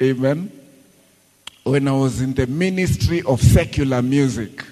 [0.02, 0.50] Amen.
[1.62, 4.64] When I was in the ministry of secular music,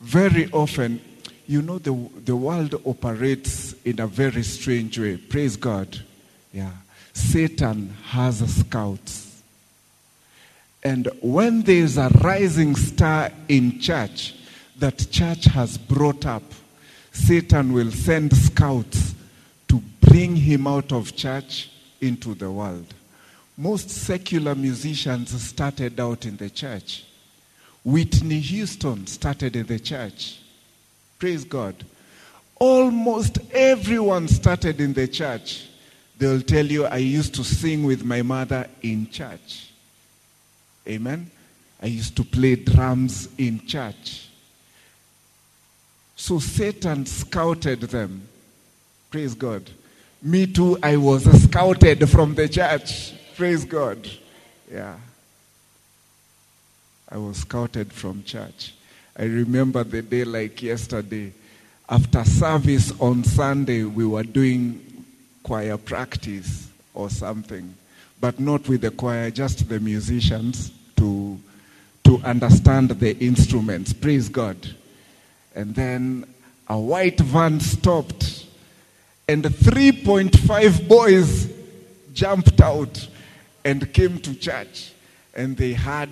[0.00, 1.00] very often,
[1.46, 1.92] you know, the,
[2.24, 5.16] the world operates in a very strange way.
[5.16, 6.00] Praise God.
[6.52, 6.72] Yeah.
[7.12, 9.42] Satan has scouts.
[10.82, 14.34] And when there's a rising star in church
[14.78, 16.42] that church has brought up,
[17.12, 19.14] Satan will send scouts
[19.68, 22.92] to bring him out of church into the world.
[23.56, 27.04] Most secular musicians started out in the church.
[27.84, 30.40] Whitney Houston started in the church.
[31.24, 31.74] Praise God.
[32.56, 35.66] Almost everyone started in the church.
[36.18, 39.70] They'll tell you, I used to sing with my mother in church.
[40.86, 41.30] Amen.
[41.82, 44.28] I used to play drums in church.
[46.14, 48.28] So Satan scouted them.
[49.10, 49.70] Praise God.
[50.20, 53.14] Me too, I was scouted from the church.
[53.34, 54.06] Praise God.
[54.70, 54.96] Yeah.
[57.08, 58.74] I was scouted from church.
[59.16, 61.32] I remember the day like yesterday.
[61.88, 65.04] After service on Sunday, we were doing
[65.42, 67.74] choir practice or something,
[68.20, 71.38] but not with the choir, just the musicians to,
[72.04, 73.92] to understand the instruments.
[73.92, 74.56] Praise God.
[75.54, 76.26] And then
[76.68, 78.46] a white van stopped,
[79.28, 81.52] and 3.5 boys
[82.12, 83.08] jumped out
[83.64, 84.92] and came to church.
[85.34, 86.10] And they had,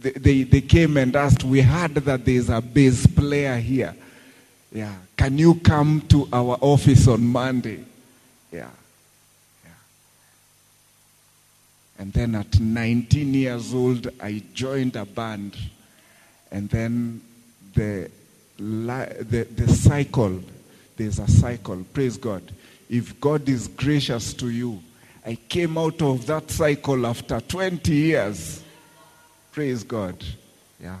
[0.00, 3.94] they, they, came and asked, We heard that there's a bass player here.
[4.72, 4.94] Yeah.
[5.16, 7.84] Can you come to our office on Monday?
[8.50, 8.68] Yeah.
[9.64, 9.70] yeah.
[11.98, 15.56] And then at 19 years old, I joined a band.
[16.50, 17.20] And then
[17.74, 18.10] the,
[18.58, 20.42] the, the cycle,
[20.96, 21.84] there's a cycle.
[21.92, 22.42] Praise God.
[22.90, 24.82] If God is gracious to you,
[25.24, 28.63] I came out of that cycle after 20 years.
[29.54, 30.16] Praise God.
[30.82, 30.96] Yeah.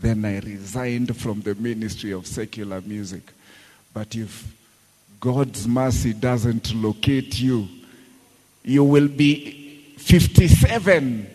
[0.00, 3.22] Then I resigned from the ministry of secular music.
[3.94, 4.52] But if
[5.20, 7.68] God's mercy doesn't locate you,
[8.64, 11.30] you will be 57.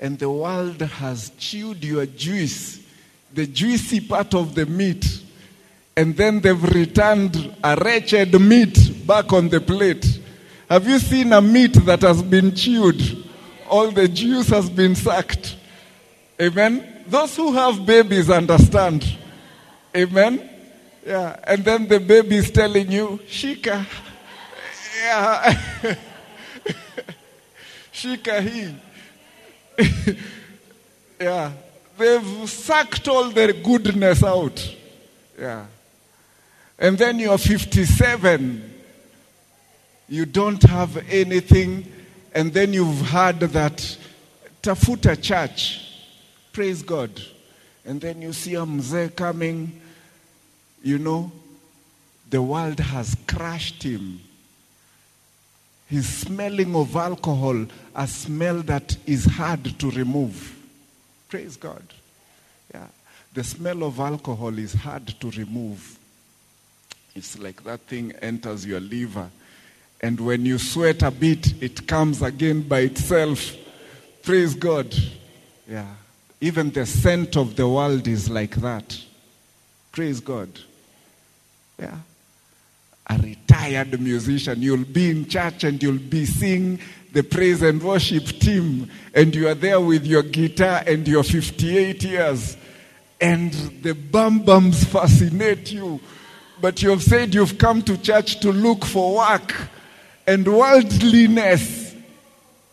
[0.00, 2.84] And the world has chewed your juice,
[3.32, 5.22] the juicy part of the meat.
[5.96, 10.20] And then they've returned a wretched meat back on the plate.
[10.68, 13.24] Have you seen a meat that has been chewed?
[13.68, 15.56] All the juice has been sucked.
[16.40, 17.04] Amen.
[17.06, 19.04] Those who have babies understand.
[19.96, 20.50] Amen.
[21.06, 21.38] Yeah.
[21.44, 23.86] And then the baby is telling you, Shika.
[24.96, 25.60] Yeah.
[27.92, 28.74] Shika he.
[31.20, 31.52] yeah.
[31.96, 34.76] They've sucked all their goodness out.
[35.38, 35.66] Yeah.
[36.78, 38.72] And then you're 57.
[40.08, 41.90] You don't have anything.
[42.34, 43.96] And then you've heard that
[44.60, 45.80] Tafuta church.
[46.52, 47.10] Praise God.
[47.84, 49.80] And then you see a mzee coming.
[50.82, 51.30] You know,
[52.28, 54.20] the world has crushed him.
[55.88, 60.56] He's smelling of alcohol, a smell that is hard to remove.
[61.28, 61.84] Praise God.
[62.72, 62.86] Yeah.
[63.34, 65.98] The smell of alcohol is hard to remove.
[67.14, 69.28] It's like that thing enters your liver.
[70.04, 73.56] And when you sweat a bit, it comes again by itself.
[74.22, 74.94] Praise God.
[75.66, 75.86] Yeah.
[76.42, 79.02] Even the scent of the world is like that.
[79.92, 80.50] Praise God.
[81.78, 81.96] Yeah.
[83.06, 86.80] A retired musician, you'll be in church and you'll be singing
[87.14, 92.04] the praise and worship team, and you are there with your guitar and your 58
[92.04, 92.58] years,
[93.22, 93.52] and
[93.82, 95.98] the bum bums fascinate you.
[96.60, 99.54] But you have said you've come to church to look for work,
[100.26, 101.94] and worldliness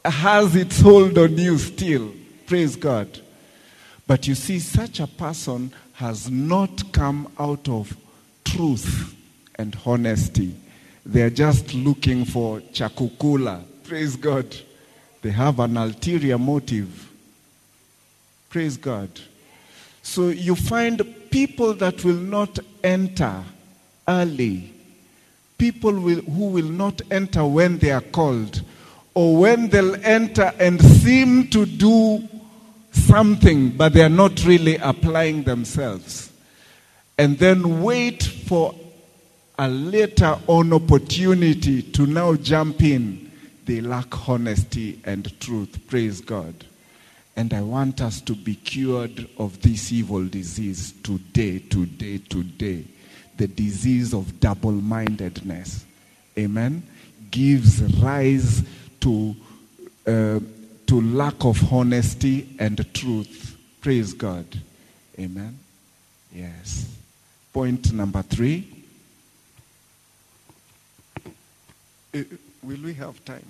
[0.05, 2.13] has its hold on you still.
[2.47, 3.19] Praise God.
[4.07, 7.95] But you see, such a person has not come out of
[8.43, 9.15] truth
[9.55, 10.55] and honesty.
[11.05, 13.63] They are just looking for chakukula.
[13.83, 14.55] Praise God.
[15.21, 17.09] They have an ulterior motive.
[18.49, 19.09] Praise God.
[20.01, 23.43] So you find people that will not enter
[24.07, 24.70] early,
[25.61, 28.63] people will, who will not enter when they are called,
[29.13, 32.27] or when they'll enter and seem to do
[32.91, 36.31] something, but they are not really applying themselves.
[37.15, 38.73] And then wait for
[39.59, 43.31] a later on opportunity to now jump in.
[43.65, 45.77] They lack honesty and truth.
[45.87, 46.55] Praise God.
[47.35, 52.85] And I want us to be cured of this evil disease today, today, today.
[53.37, 55.85] The disease of double mindedness.
[56.37, 56.83] Amen.
[57.29, 58.63] Gives rise
[59.01, 59.35] to.
[60.05, 60.39] Uh,
[60.91, 63.55] to lack of honesty and truth.
[63.79, 64.45] Praise God.
[65.17, 65.57] Amen.
[66.33, 66.93] Yes.
[67.53, 68.67] Point number three.
[72.13, 72.23] Uh,
[72.61, 73.45] will we have time?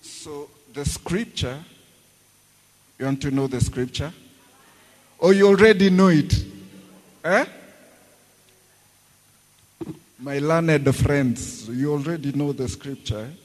[0.00, 1.58] So, the scripture,
[3.02, 4.12] you want to know the scripture?
[5.18, 6.32] Or oh, you already know it?
[7.24, 7.44] Eh?
[10.20, 13.28] My learned friends, you already know the scripture.
[13.28, 13.36] Eh?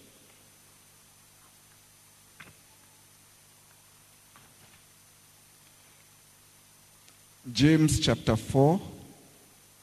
[7.51, 8.80] James chapter 4,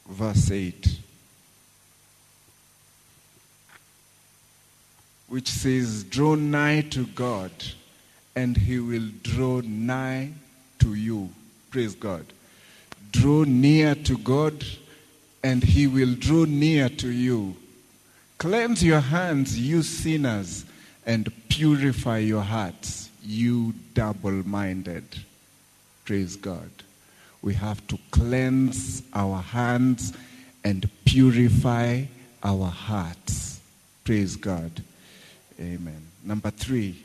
[0.08, 1.00] verse 8.
[5.26, 7.50] Which says, Draw nigh to God,
[8.36, 10.32] and he will draw nigh
[10.80, 11.30] to you.
[11.70, 12.26] Praise God.
[13.12, 14.64] Draw near to God,
[15.42, 17.56] and he will draw near to you.
[18.38, 20.64] Cleanse your hands, you sinners,
[21.06, 25.04] and purify your hearts, you double minded.
[26.04, 26.70] Praise God
[27.44, 30.14] we have to cleanse our hands
[30.64, 32.02] and purify
[32.42, 33.60] our hearts.
[34.02, 34.82] Praise God.
[35.60, 36.06] Amen.
[36.24, 37.03] Number three,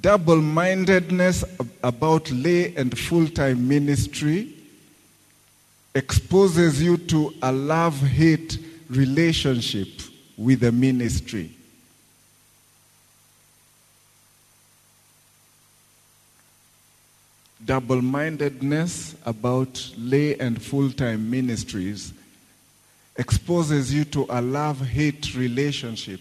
[0.00, 1.44] double mindedness
[1.82, 4.52] about lay and full time ministry
[5.94, 9.88] exposes you to a love hate relationship
[10.36, 11.50] with the ministry.
[17.68, 22.14] double mindedness about lay and full time ministries
[23.16, 26.20] exposes you to a love hate relationship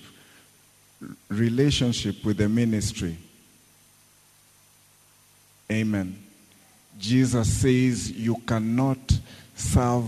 [1.29, 3.15] relationship with the ministry
[5.71, 6.17] amen
[6.97, 9.19] jesus says you cannot
[9.55, 10.05] serve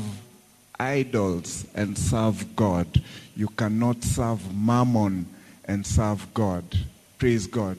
[0.80, 2.88] idols and serve god
[3.36, 5.26] you cannot serve mammon
[5.66, 6.64] and serve god
[7.18, 7.78] praise god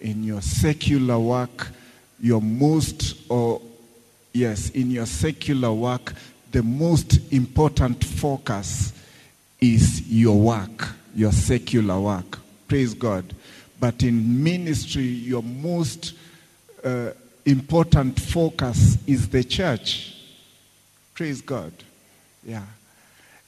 [0.00, 1.68] in your secular work
[2.24, 3.60] your most, or
[4.32, 6.14] yes, in your secular work,
[6.52, 8.94] the most important focus
[9.60, 12.38] is your work, your secular work.
[12.66, 13.34] Praise God.
[13.78, 16.14] But in ministry, your most
[16.84, 17.10] uh,
[17.44, 20.16] important focus is the church.
[21.14, 21.72] Praise God.
[22.44, 22.64] Yeah.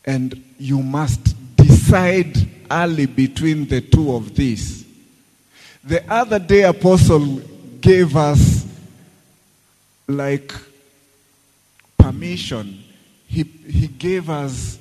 [0.05, 2.37] And you must decide
[2.71, 4.87] early between the two of these.
[5.85, 7.41] The other day, Apostle
[7.81, 8.67] gave us
[10.09, 10.53] like
[11.99, 12.83] permission.
[13.27, 14.79] He, he gave us,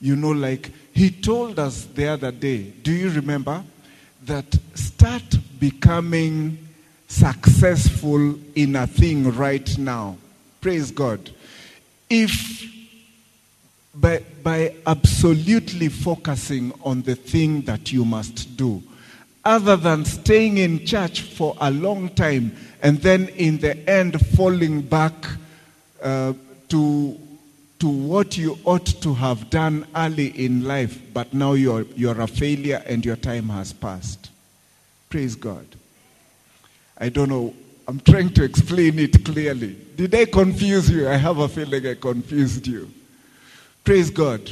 [0.00, 2.62] you know, like he told us the other day.
[2.82, 3.64] Do you remember?
[4.26, 5.22] that start
[5.60, 6.63] becoming
[7.08, 10.16] successful in a thing right now.
[10.60, 11.30] Praise God.
[12.08, 12.64] If
[13.94, 18.82] by, by absolutely focusing on the thing that you must do,
[19.44, 24.80] other than staying in church for a long time and then in the end falling
[24.80, 25.12] back
[26.02, 26.32] uh,
[26.68, 27.18] to,
[27.78, 32.26] to what you ought to have done early in life, but now you're, you're a
[32.26, 34.30] failure and your time has passed.
[35.10, 35.66] Praise God.
[36.98, 37.54] I don't know.
[37.86, 39.76] I'm trying to explain it clearly.
[39.96, 41.08] Did I confuse you?
[41.08, 42.90] I have a feeling I confused you.
[43.82, 44.50] Praise God.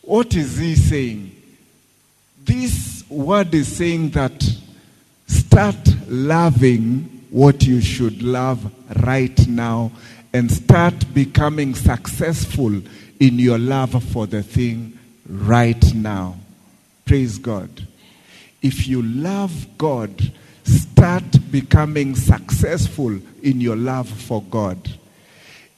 [0.00, 1.36] What is he saying?
[2.44, 4.42] This word is saying that
[5.26, 5.76] start
[6.08, 8.72] loving what you should love
[9.04, 9.92] right now
[10.32, 12.80] and start becoming successful
[13.20, 16.36] in your love for the thing right now.
[17.04, 17.86] Praise God.
[18.62, 20.32] If you love God,
[20.64, 24.78] start becoming successful in your love for God.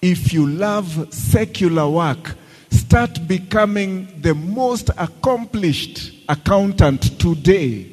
[0.03, 2.37] If you love secular work,
[2.70, 7.91] start becoming the most accomplished accountant today.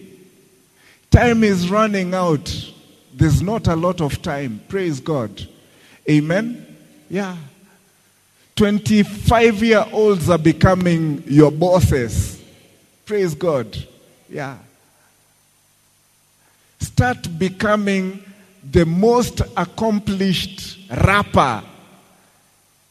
[1.10, 2.74] Time is running out.
[3.14, 4.62] There's not a lot of time.
[4.68, 5.48] Praise God.
[6.10, 6.66] Amen?
[7.10, 7.38] Yeah.
[8.56, 12.42] 25 year olds are becoming your bosses.
[13.06, 13.78] Praise God.
[14.30, 14.58] Yeah.
[16.82, 18.24] Start becoming
[18.70, 21.64] the most accomplished rapper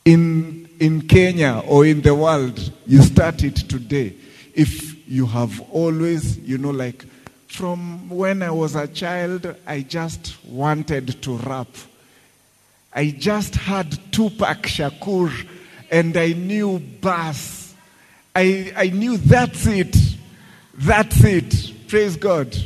[0.04, 2.72] in, in Kenya or in the world.
[2.86, 4.14] You start it today.
[4.54, 7.04] If you have always, you know, like
[7.48, 11.68] from when I was a child, I just wanted to rap.
[12.92, 15.32] I just had Tupac Shakur
[15.90, 17.74] and I knew bass.
[18.34, 19.96] I, I knew that's it.
[20.74, 21.88] That's it.
[21.88, 22.56] Praise God.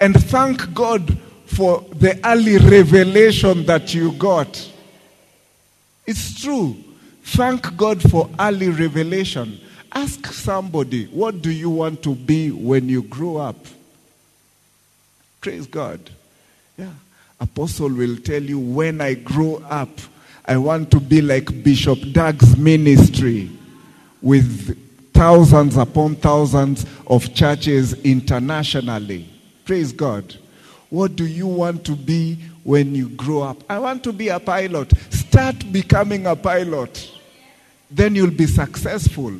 [0.00, 4.72] And thank God for the early revelation that you got.
[6.06, 6.76] It's true.
[7.22, 9.58] Thank God for early revelation.
[9.92, 13.56] Ask somebody, what do you want to be when you grow up?
[15.40, 16.00] Praise God.
[16.76, 16.92] Yeah.
[17.40, 19.88] Apostle will tell you, when I grow up,
[20.44, 23.50] I want to be like Bishop Dag's ministry
[24.22, 24.78] with
[25.12, 29.28] thousands upon thousands of churches internationally.
[29.66, 30.36] Praise God.
[30.88, 33.64] What do you want to be when you grow up?
[33.68, 34.92] I want to be a pilot.
[35.10, 37.10] Start becoming a pilot.
[37.90, 39.32] Then you'll be successful.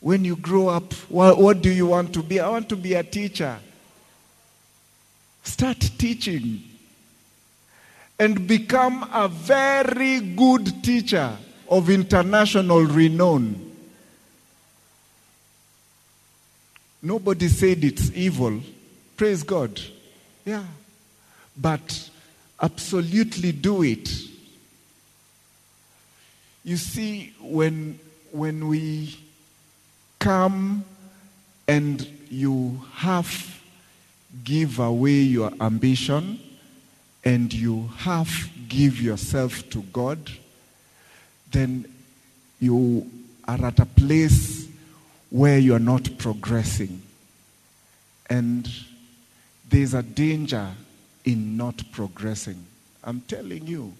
[0.00, 2.38] When you grow up, what, what do you want to be?
[2.38, 3.58] I want to be a teacher.
[5.42, 6.62] Start teaching
[8.18, 11.34] and become a very good teacher
[11.68, 13.70] of international renown.
[17.02, 18.60] Nobody said it's evil.
[19.16, 19.80] Praise God.
[20.44, 20.64] Yeah.
[21.56, 22.10] But
[22.60, 24.10] absolutely do it.
[26.64, 27.98] You see, when,
[28.30, 29.18] when we
[30.18, 30.84] come
[31.66, 33.60] and you have
[34.44, 36.40] give away your ambition
[37.24, 38.30] and you have
[38.68, 40.30] give yourself to God,
[41.50, 41.84] then
[42.60, 43.10] you
[43.46, 44.68] are at a place
[45.30, 47.02] where you are not progressing.
[48.30, 48.68] And
[49.72, 50.68] there's a danger
[51.24, 52.64] in not progressing.
[53.02, 53.92] I'm telling you,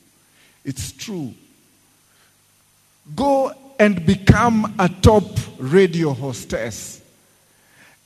[0.64, 1.32] it's true.
[3.16, 5.24] Go and become a top
[5.58, 7.02] radio hostess,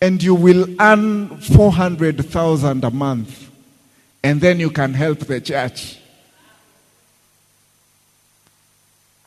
[0.01, 3.51] and you will earn 400,000 a month,
[4.23, 5.99] and then you can help the church.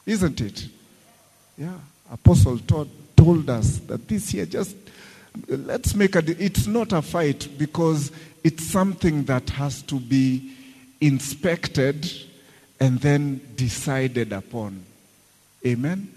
[0.05, 0.65] Isn't it?
[1.57, 1.77] Yeah.
[2.11, 4.75] Apostle told, told us that this year just
[5.47, 8.11] let's make a it's not a fight because
[8.43, 10.53] it's something that has to be
[11.01, 12.11] inspected
[12.79, 14.83] and then decided upon.
[15.65, 16.15] Amen?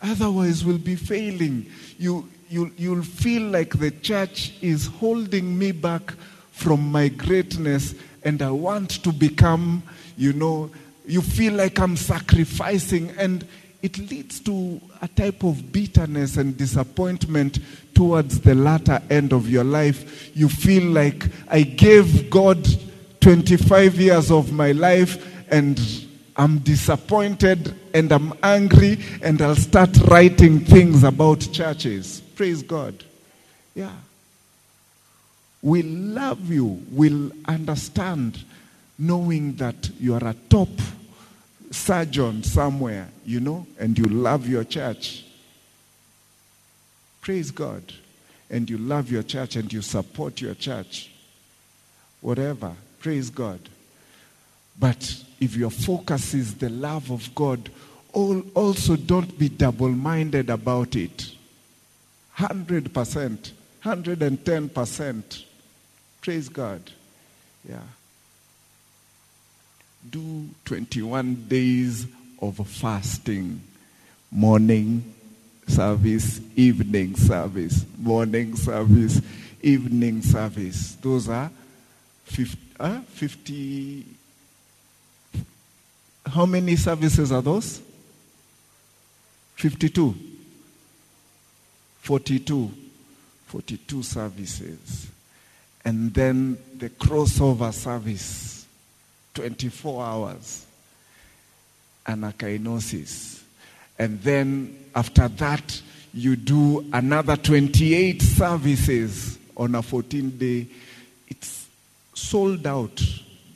[0.00, 1.66] Otherwise we'll be failing.
[1.98, 6.12] You you you'll feel like the church is holding me back
[6.52, 7.94] from my greatness
[8.24, 9.82] and i want to become
[10.18, 10.70] you know
[11.06, 13.46] you feel like i'm sacrificing and
[13.82, 17.58] it leads to a type of bitterness and disappointment
[17.94, 20.30] towards the latter end of your life.
[20.36, 22.66] You feel like I gave God
[23.20, 25.80] 25 years of my life and
[26.36, 32.22] I'm disappointed and I'm angry and I'll start writing things about churches.
[32.36, 33.04] Praise God.
[33.74, 33.92] Yeah.
[35.60, 38.44] We'll love you, we'll understand
[38.98, 40.68] knowing that you are a top
[41.72, 45.24] surgeon somewhere, you know, and you love your church.
[47.20, 47.82] Praise God.
[48.52, 51.10] and you love your church and you support your church,
[52.20, 53.58] whatever, praise God.
[54.78, 57.70] But if your focus is the love of God,
[58.12, 61.32] also don't be double minded about it.
[62.36, 63.52] 100%,
[63.84, 65.44] 110%.
[66.20, 66.82] Praise God.
[67.66, 67.80] Yeah.
[70.08, 72.06] Do 21 days
[72.40, 73.60] of fasting.
[74.30, 75.14] Morning
[75.66, 79.20] service, evening service, morning service,
[79.62, 80.96] evening service.
[80.96, 81.50] Those are
[82.24, 84.04] 50, uh, 50
[86.26, 87.80] how many services are those?
[89.56, 90.14] 52.
[92.00, 92.70] 42.
[93.46, 95.08] 42 services.
[95.84, 98.61] And then the crossover service,
[99.34, 100.66] 24 hours.
[102.06, 103.42] Anakainosis.
[103.98, 105.80] And then after that,
[106.12, 110.66] you do another 28 services on a 14 day.
[111.28, 111.68] It's
[112.14, 113.00] sold out.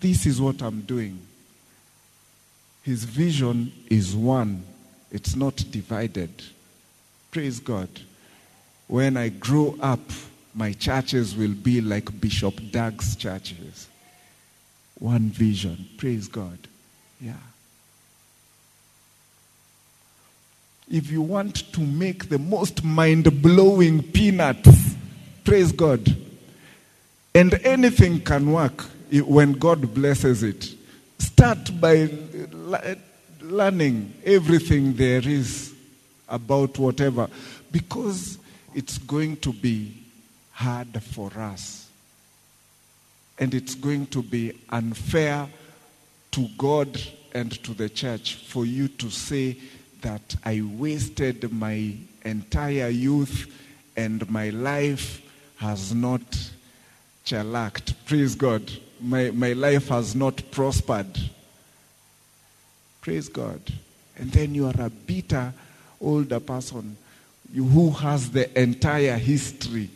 [0.00, 1.20] This is what I'm doing.
[2.82, 4.62] His vision is one,
[5.10, 6.30] it's not divided.
[7.32, 7.88] Praise God.
[8.86, 10.00] When I grow up,
[10.54, 13.88] my churches will be like Bishop Dag's churches.
[14.98, 15.88] One vision.
[15.98, 16.58] Praise God.
[17.20, 17.34] Yeah.
[20.90, 24.94] If you want to make the most mind blowing peanuts,
[25.44, 26.16] praise God.
[27.34, 30.74] And anything can work when God blesses it.
[31.18, 32.08] Start by
[32.72, 32.94] uh,
[33.40, 35.74] learning everything there is
[36.28, 37.28] about whatever
[37.70, 38.38] because
[38.74, 39.92] it's going to be
[40.52, 41.85] hard for us.
[43.38, 45.48] And it's going to be unfair
[46.32, 47.00] to God
[47.32, 49.58] and to the church for you to say
[50.00, 53.52] that I wasted my entire youth
[53.96, 55.22] and my life
[55.56, 56.50] has not
[57.24, 57.94] chalaked.
[58.06, 58.70] Praise God.
[59.00, 61.18] My, my life has not prospered.
[63.00, 63.60] Praise God.
[64.16, 65.52] And then you are a bitter
[66.00, 66.96] older person
[67.54, 69.90] who has the entire history,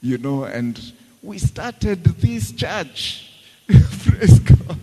[0.00, 0.92] you know, and
[1.24, 3.30] we started this church.
[3.66, 4.78] Praise God.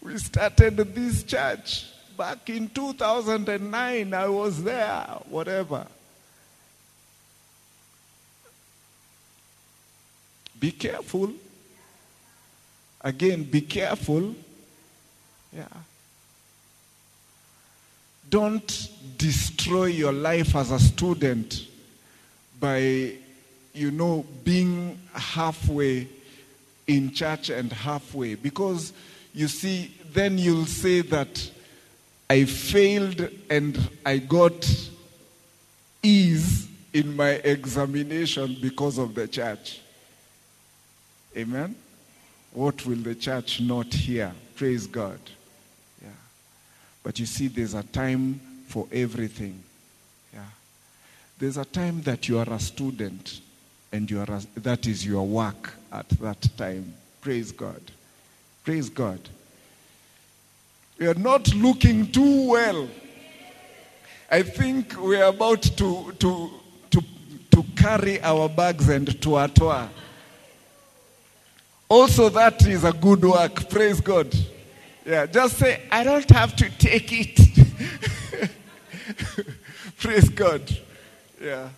[0.00, 4.14] We started this church back in 2009.
[4.14, 5.86] I was there, whatever.
[10.60, 11.32] Be careful.
[13.00, 14.36] Again, be careful.
[15.52, 15.64] Yeah.
[18.30, 21.66] Don't destroy your life as a student
[22.60, 23.14] by,
[23.74, 26.08] you know, being halfway
[26.86, 28.36] in church and halfway.
[28.36, 28.92] Because,
[29.34, 31.50] you see, then you'll say that
[32.30, 34.90] I failed and I got
[36.02, 39.80] ease in my examination because of the church.
[41.36, 41.74] Amen?
[42.52, 44.32] What will the church not hear?
[44.54, 45.18] Praise God.
[46.00, 46.10] Yeah.
[47.02, 49.60] But you see, there's a time for everything.
[50.32, 50.44] Yeah.
[51.40, 53.40] There's a time that you are a student
[53.94, 54.08] and
[54.56, 56.92] that is your work at that time.
[57.20, 57.80] Praise God.
[58.64, 59.20] Praise God.
[60.98, 62.88] We are not looking too well.
[64.28, 66.50] I think we are about to, to,
[66.90, 67.04] to,
[67.52, 69.88] to carry our bags and to atoa.
[71.88, 73.70] Also, that is a good work.
[73.70, 74.34] Praise God.
[75.06, 78.50] Yeah, just say, I don't have to take it.
[79.98, 80.62] Praise God.
[81.40, 81.68] Yeah.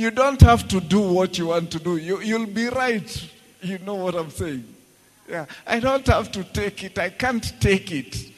[0.00, 1.98] You don't have to do what you want to do.
[1.98, 3.30] You, you'll be right.
[3.60, 4.64] You know what I'm saying.
[5.28, 5.44] Yeah.
[5.66, 6.98] I don't have to take it.
[6.98, 8.32] I can't take it.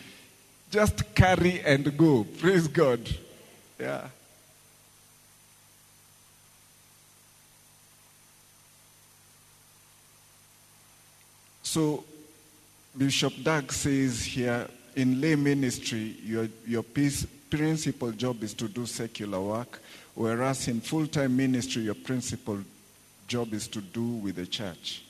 [0.73, 2.25] Just carry and go.
[2.25, 3.09] Praise God.
[3.79, 4.09] Yeah.
[11.63, 12.03] So,
[12.99, 19.41] Bishop Dag says here in lay ministry, your, your principal job is to do secular
[19.41, 19.81] work,
[20.15, 22.59] whereas in full time ministry, your principal
[23.29, 25.03] job is to do with the church.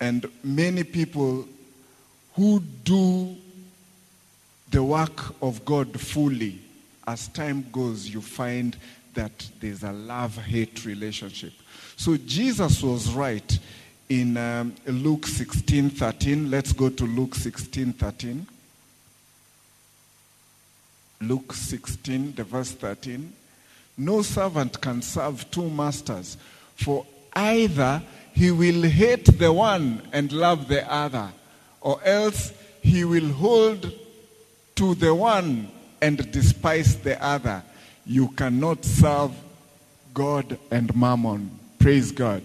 [0.00, 1.46] And many people
[2.34, 3.36] who do
[4.70, 6.58] the work of God fully,
[7.06, 8.76] as time goes, you find
[9.14, 11.52] that there's a love hate relationship.
[11.96, 13.58] So Jesus was right
[14.08, 16.50] in um, Luke 16 13.
[16.50, 18.46] Let's go to Luke 16 13.
[21.22, 23.32] Luke 16, the verse 13.
[23.96, 26.36] No servant can serve two masters,
[26.74, 28.02] for either
[28.34, 31.30] he will hate the one and love the other,
[31.80, 33.92] or else he will hold
[34.74, 35.70] to the one
[36.02, 37.62] and despise the other.
[38.04, 39.32] You cannot serve
[40.12, 41.58] God and mammon.
[41.78, 42.42] Praise God.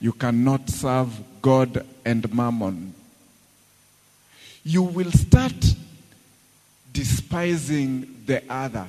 [0.00, 1.12] You cannot serve
[1.42, 2.94] God and mammon.
[4.64, 5.74] You will start
[6.92, 8.86] despising the other.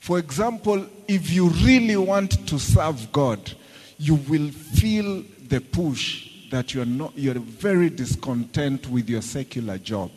[0.00, 3.52] For example, if you really want to serve God,
[3.98, 10.10] you will feel the push that you're not you're very discontent with your secular job.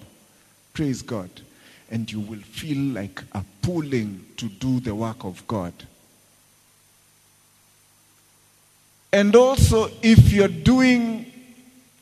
[0.73, 1.29] Praise God.
[1.91, 5.73] And you will feel like a pulling to do the work of God.
[9.11, 11.31] And also if you're doing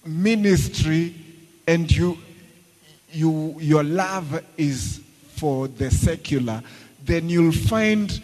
[0.06, 1.16] ministry
[1.68, 2.18] and you
[3.12, 5.02] you your love is
[5.36, 6.62] for the secular,
[7.04, 8.22] then you'll find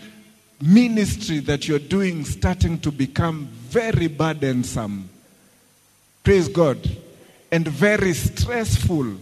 [0.61, 5.09] ministry that you're doing starting to become very burdensome.
[6.23, 6.77] Praise God.
[7.51, 9.15] And very stressful.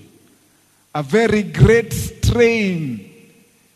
[0.94, 3.12] A very great strain.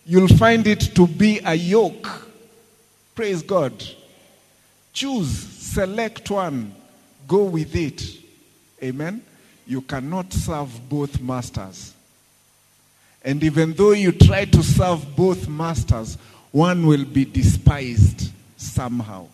[0.05, 2.27] You'll find it to be a yoke.
[3.13, 3.73] Praise God.
[4.93, 6.73] Choose, select one,
[7.27, 8.03] go with it.
[8.81, 9.21] Amen.
[9.67, 11.93] You cannot serve both masters.
[13.23, 16.17] And even though you try to serve both masters,
[16.51, 19.27] one will be despised somehow.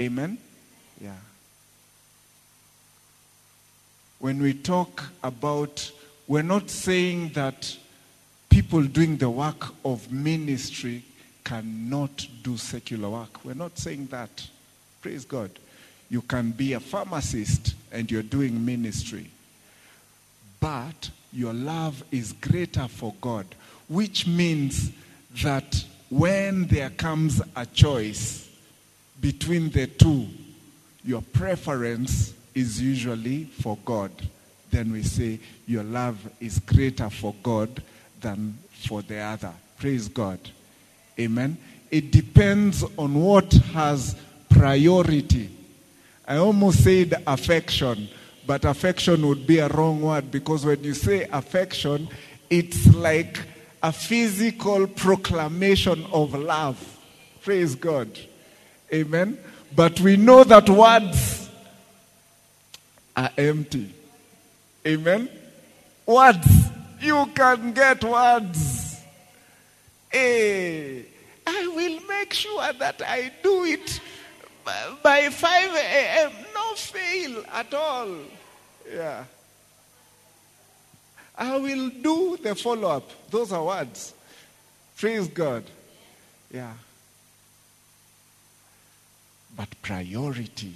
[0.00, 0.38] Amen?
[1.00, 1.12] Yeah.
[4.18, 5.90] When we talk about,
[6.26, 7.76] we're not saying that
[8.48, 11.04] people doing the work of ministry
[11.44, 13.44] cannot do secular work.
[13.44, 14.48] We're not saying that.
[15.00, 15.50] Praise God.
[16.08, 19.30] You can be a pharmacist and you're doing ministry.
[20.60, 23.46] But your love is greater for God,
[23.88, 24.90] which means
[25.42, 28.50] that when there comes a choice
[29.20, 30.26] between the two,
[31.04, 34.10] your preference is usually for God.
[34.70, 37.82] Then we say your love is greater for God
[38.20, 38.58] than
[38.88, 39.52] for the other.
[39.78, 40.38] Praise God.
[41.18, 41.56] Amen.
[41.90, 44.16] It depends on what has
[44.48, 45.50] priority.
[46.26, 48.08] I almost said affection,
[48.46, 52.08] but affection would be a wrong word because when you say affection,
[52.50, 53.40] it's like
[53.82, 56.98] a physical proclamation of love.
[57.42, 58.08] Praise God.
[58.92, 59.38] Amen.
[59.74, 61.48] But we know that words
[63.16, 63.92] are empty.
[64.86, 65.28] Amen.
[66.06, 66.48] Words.
[67.00, 69.00] You can get words.
[70.10, 71.06] Hey,
[71.46, 74.00] I will make sure that I do it
[75.02, 76.32] by 5 a.m.
[76.54, 78.08] No fail at all.
[78.92, 79.24] Yeah.
[81.36, 83.30] I will do the follow up.
[83.30, 84.14] Those are words.
[84.96, 85.64] Praise God.
[86.52, 86.74] Yeah.
[89.56, 90.74] But priority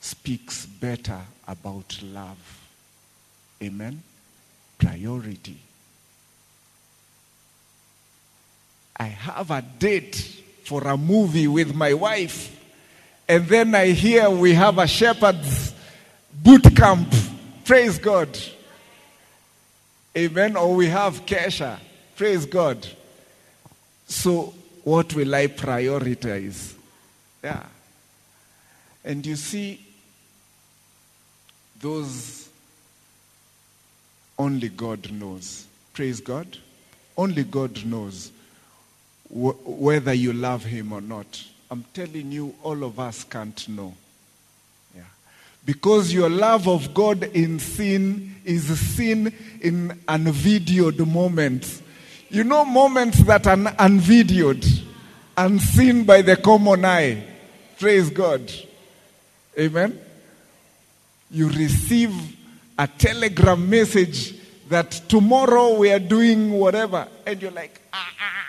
[0.00, 2.60] speaks better about love.
[3.62, 4.02] Amen?
[4.78, 5.58] Priority.
[8.96, 12.59] I have a date for a movie with my wife,
[13.30, 15.72] and then I hear we have a shepherd's
[16.42, 17.14] boot camp.
[17.64, 18.36] Praise God.
[20.18, 20.56] Amen.
[20.56, 21.78] Or we have Kesha.
[22.16, 22.84] Praise God.
[24.08, 24.52] So,
[24.82, 26.74] what will I prioritize?
[27.44, 27.62] Yeah.
[29.04, 29.80] And you see,
[31.80, 32.48] those
[34.36, 35.68] only God knows.
[35.92, 36.58] Praise God.
[37.16, 38.32] Only God knows
[39.28, 41.44] wh- whether you love Him or not.
[41.70, 43.94] I'm telling you, all of us can't know.
[44.94, 45.02] Yeah.
[45.64, 51.80] Because your love of God in sin is seen in unvideoed moments.
[52.28, 54.66] You know, moments that are unvideoed,
[55.36, 57.24] unseen by the common eye.
[57.78, 58.52] Praise God.
[59.58, 59.98] Amen.
[61.30, 62.12] You receive
[62.76, 64.34] a telegram message
[64.68, 68.39] that tomorrow we are doing whatever, and you're like, ah, ah.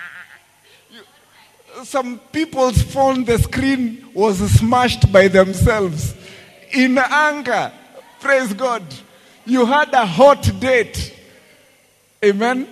[1.84, 6.13] Some people's phone, the screen was smashed by themselves
[6.71, 7.71] in anger.
[8.19, 8.84] Praise God.
[9.45, 11.15] You had a hot date.
[12.23, 12.67] Amen.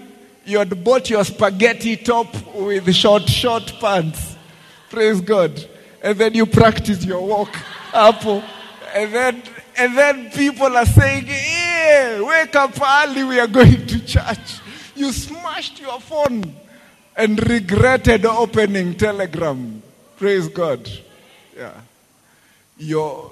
[0.46, 4.36] You had bought your spaghetti top with short, short pants.
[4.92, 5.60] Praise God.
[6.04, 7.56] And then you practice your walk
[7.94, 8.24] up.
[8.94, 9.44] And then,
[9.76, 14.60] and then people are saying, hey, wake up early, we are going to church.
[14.96, 16.56] You smashed your phone
[17.20, 19.84] and regretted opening Telegram.
[20.16, 20.90] Praise God.
[21.56, 21.74] Yeah.
[22.78, 23.32] Your,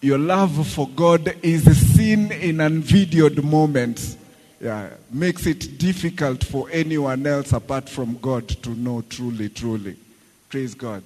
[0.00, 4.16] your love for God is seen in unvideoed moments.
[4.60, 9.96] Yeah, makes it difficult for anyone else apart from God to know truly, truly.
[10.48, 11.04] Praise God.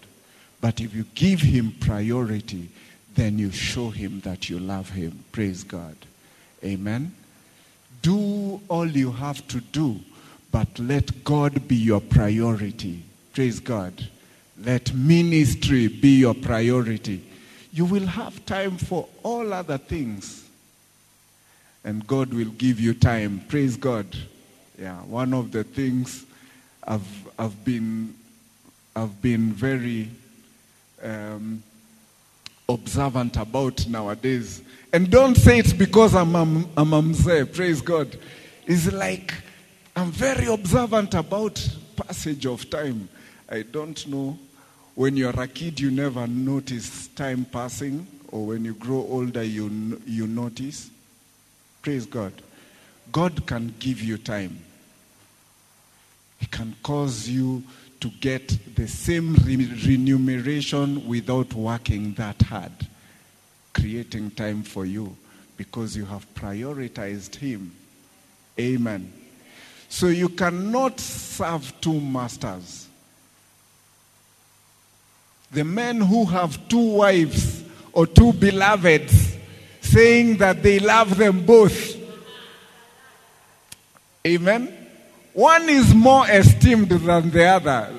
[0.61, 2.71] But if you give him priority,
[3.15, 5.25] then you show him that you love him.
[5.33, 5.97] Praise God.
[6.65, 7.13] Amen.
[8.01, 10.01] Do all you have to do,
[10.53, 13.03] but let God be your priority.
[13.33, 14.09] Praise God.
[14.63, 17.25] Let ministry be your priority.
[17.73, 20.47] You will have time for all other things.
[21.85, 23.43] And God will give you time.
[23.49, 24.07] Praise God.
[24.79, 26.25] Yeah, one of the things
[26.87, 28.15] I've, I've, been,
[28.95, 30.11] I've been very
[31.03, 31.63] um,
[32.69, 34.63] observant about nowadays.
[34.93, 38.19] And don't say it's because I'm, I'm a mzee, praise God.
[38.67, 39.33] It's like
[39.95, 43.09] I'm very observant about passage of time.
[43.49, 44.39] I don't know.
[44.95, 50.01] When you're a kid, you never notice time passing, or when you grow older, you,
[50.07, 50.91] you notice.
[51.83, 52.33] Praise God.
[53.11, 54.59] God can give you time.
[56.39, 57.63] He can cause you
[58.01, 62.73] to get the same re- remuneration without working that hard,
[63.75, 65.17] creating time for you
[65.57, 67.73] because you have prioritized Him.
[68.59, 69.13] Amen.
[69.93, 72.89] So you cannot serve two masters.
[75.51, 77.63] The men who have two wives
[77.93, 79.37] or two beloveds
[79.83, 81.95] saying that they love them both.
[84.27, 84.75] Amen.
[85.35, 87.93] One is more esteemed than the other.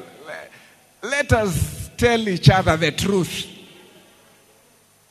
[1.03, 3.45] Let us tell each other the truth.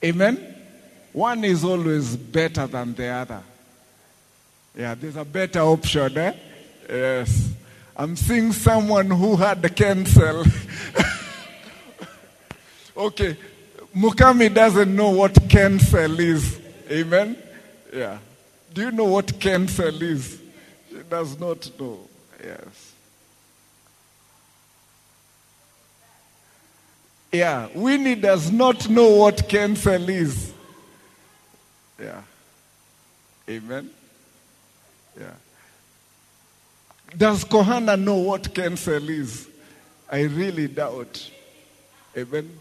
[0.05, 0.53] Amen.
[1.13, 3.43] One is always better than the other.
[4.77, 6.35] Yeah, there's a better option, eh?
[6.89, 7.53] Yes.
[7.97, 10.47] I'm seeing someone who had the Kencell.
[12.97, 13.37] okay.
[13.95, 16.61] Mukami doesn't know what Kencell is.
[16.91, 17.37] Amen?
[17.93, 18.19] Yeah.
[18.73, 20.41] Do you know what Kencell is?
[20.89, 22.01] She does not know.
[22.43, 22.93] Yes.
[27.31, 27.69] Yeah.
[27.75, 30.53] Winnie does not know what Kencell is.
[32.01, 32.23] Yeah.
[33.49, 33.91] Amen?
[35.19, 35.35] Yeah.
[37.17, 39.49] Does Kohana know what Kencell is?
[40.11, 41.31] I really doubt.
[42.17, 42.59] Amen.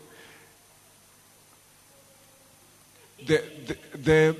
[3.26, 4.38] The, the, the,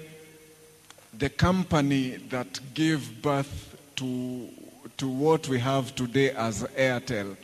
[1.18, 4.50] the company that gave birth to,
[4.98, 7.38] to what we have today as Airtel,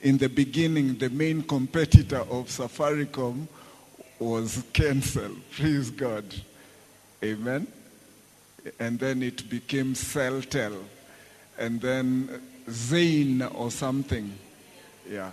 [0.00, 3.46] in the beginning, the main competitor of Safaricom
[4.18, 5.36] was Kencell.
[5.52, 6.24] Praise God.
[7.22, 7.66] Amen.
[8.80, 10.82] And then it became Celtel
[11.58, 12.40] and then
[12.70, 14.32] Zain or something.
[15.08, 15.30] Yeah.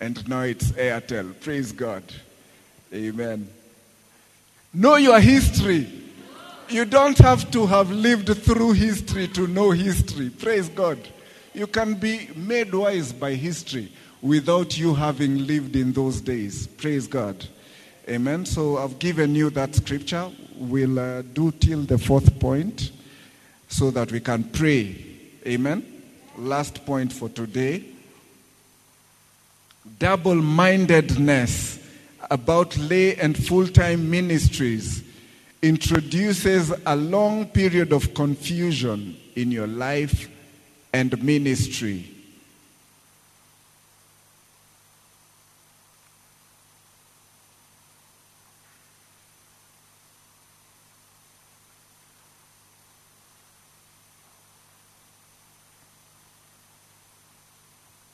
[0.00, 1.38] And now it's Airtel.
[1.40, 2.02] Praise God.
[2.92, 3.48] Amen.
[4.72, 5.88] Know your history.
[6.68, 10.30] You don't have to have lived through history to know history.
[10.30, 10.98] Praise God.
[11.54, 13.90] You can be made wise by history
[14.20, 16.66] without you having lived in those days.
[16.66, 17.46] Praise God.
[18.08, 18.44] Amen.
[18.44, 20.30] So I've given you that scripture.
[20.56, 22.92] We'll uh, do till the fourth point
[23.68, 24.96] so that we can pray.
[25.46, 25.84] Amen.
[26.36, 27.84] Last point for today
[29.98, 31.78] double mindedness
[32.30, 35.02] about lay and full time ministries
[35.62, 40.28] introduces a long period of confusion in your life
[40.92, 42.14] and ministry.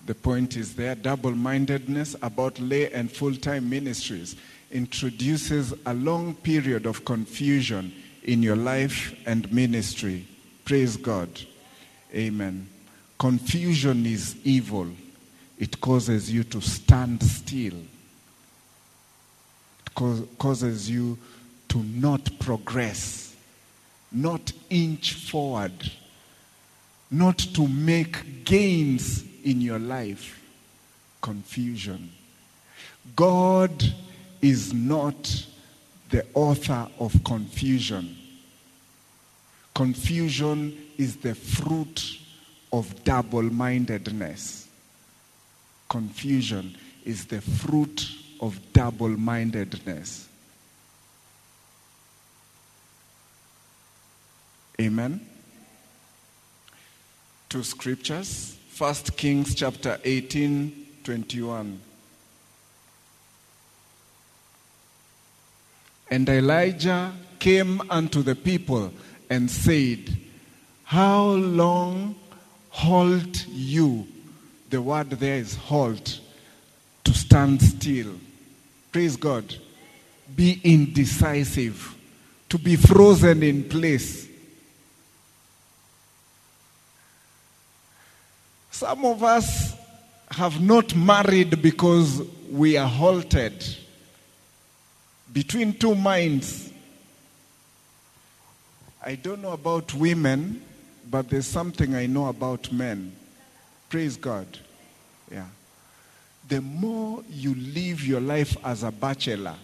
[0.07, 4.35] The point is there double mindedness about lay and full time ministries
[4.72, 10.26] introduces a long period of confusion in your life and ministry.
[10.64, 11.28] Praise God.
[12.12, 12.68] Amen.
[13.16, 14.89] Confusion is evil,
[15.57, 17.78] it causes you to stand still,
[19.87, 19.95] it
[20.37, 21.16] causes you
[21.68, 23.37] to not progress,
[24.11, 25.93] not inch forward,
[27.09, 30.42] not to make gains in your life
[31.20, 32.11] confusion.
[33.16, 33.82] God
[34.42, 35.47] is not
[36.11, 38.16] the author of confusion.
[39.74, 42.18] Confusion is the fruit
[42.72, 44.68] of double mindedness.
[45.88, 48.09] Confusion is the fruit
[48.40, 50.28] of double mindedness.
[54.80, 55.26] Amen.
[57.49, 58.59] Two scriptures.
[58.74, 61.80] First Kings chapter 18, 21.
[66.10, 68.92] And Elijah came unto the people
[69.30, 70.18] and said,
[70.82, 72.16] How long
[72.70, 74.08] halt you?
[74.70, 76.18] The word there is halt,
[77.04, 78.14] to stand still.
[78.90, 79.54] Praise God.
[80.34, 81.94] Be indecisive,
[82.48, 84.26] to be frozen in place.
[88.74, 89.76] Some of us
[90.32, 92.20] have not married because
[92.50, 93.64] we are halted
[95.32, 96.72] between two minds.
[99.00, 100.60] I don't know about women,
[101.08, 103.14] but there's something I know about men.
[103.90, 104.48] Praise God.
[105.30, 105.46] Yeah.
[106.48, 109.54] The more you live your life as a bachelor,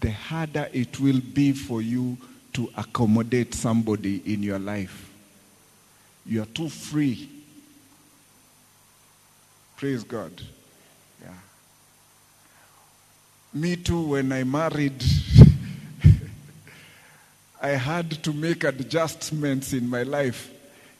[0.00, 2.16] the harder it will be for you
[2.54, 5.10] to accommodate somebody in your life.
[6.24, 7.34] You are too free.
[9.78, 10.32] Praise God.
[11.22, 11.28] Yeah.
[13.54, 15.04] Me too, when I married,
[17.62, 20.50] I had to make adjustments in my life.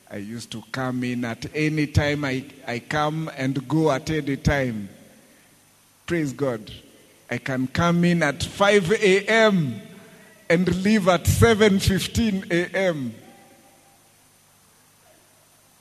[0.08, 2.24] I used to come in at any time.
[2.24, 4.88] I, I come and go at any time.
[6.06, 6.70] Praise God.
[7.28, 9.80] I can come in at 5 a.m.
[10.48, 13.12] and leave at 7:15 a.m.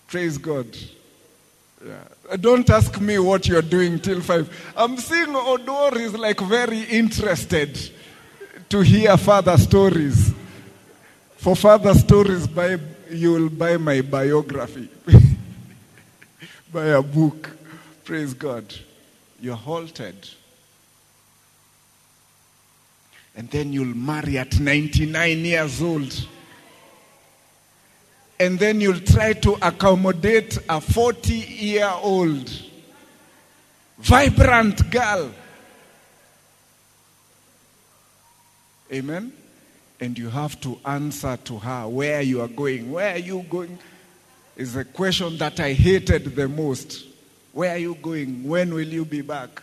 [0.08, 0.76] Praise God.
[1.86, 2.04] Yeah.
[2.30, 4.74] Uh, don't ask me what you're doing till 5.
[4.76, 7.80] I'm seeing Odor is like very interested
[8.70, 10.34] to hear further stories.
[11.38, 12.78] For further stories, buy,
[13.10, 14.90] you will buy my biography.
[16.74, 17.50] buy a book.
[18.04, 18.66] Praise God.
[19.40, 20.30] You're halted.
[23.38, 26.28] And then you'll marry at 99 years old.
[28.40, 32.50] And then you'll try to accommodate a 40 year old
[33.98, 35.32] vibrant girl.
[38.92, 39.34] Amen?
[40.00, 42.92] And you have to answer to her where you are going.
[42.92, 43.78] Where are you going?
[44.56, 47.06] Is a question that I hated the most.
[47.54, 48.44] Where are you going?
[48.48, 49.62] When will you be back?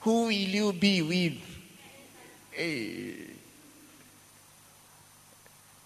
[0.00, 1.38] Who will you be with?
[2.50, 3.14] Hey.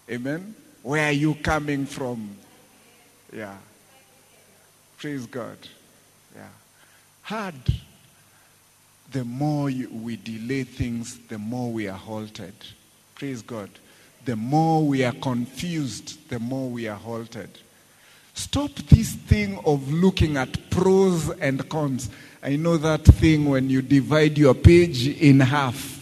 [0.09, 0.55] Amen?
[0.87, 2.29] Where are you coming from?
[3.35, 3.57] Yeah.
[4.97, 5.57] Praise God.
[6.33, 6.47] Yeah.
[7.23, 7.55] Hard.
[9.11, 12.53] The more we delay things, the more we are halted.
[13.15, 13.69] Praise God.
[14.23, 17.49] The more we are confused, the more we are halted.
[18.33, 22.09] Stop this thing of looking at pros and cons.
[22.41, 26.01] I know that thing when you divide your page in half.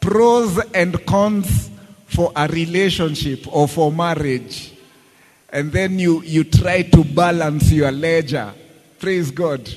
[0.00, 1.70] Pros and cons
[2.06, 4.72] for a relationship or for marriage.
[5.50, 8.52] And then you, you try to balance your ledger.
[8.98, 9.68] Praise God.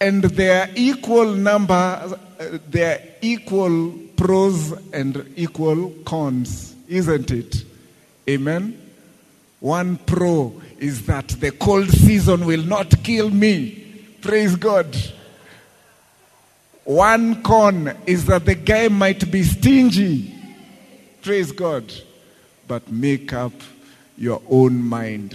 [0.00, 7.64] And there are equal number, uh, there are equal pros and equal cons, isn't it?
[8.28, 8.82] Amen.
[9.60, 13.84] One pro is that the cold season will not kill me.
[14.20, 14.94] Praise God.
[16.84, 20.35] One con is that the guy might be stingy.
[21.26, 21.92] Praise God.
[22.68, 23.52] But make up
[24.16, 25.34] your own mind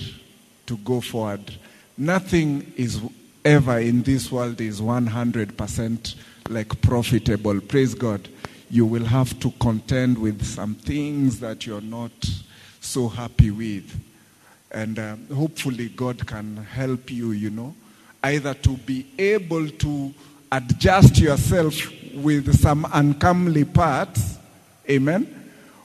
[0.65, 1.53] to go forward.
[1.97, 3.01] Nothing is
[3.43, 6.15] ever in this world is 100%
[6.47, 7.59] like profitable.
[7.59, 8.29] Praise God.
[8.69, 12.13] You will have to contend with some things that you're not
[12.79, 13.93] so happy with.
[14.71, 17.75] And uh, hopefully, God can help you, you know,
[18.23, 20.13] either to be able to
[20.53, 21.75] adjust yourself
[22.13, 24.37] with some uncomely parts,
[24.89, 25.39] amen,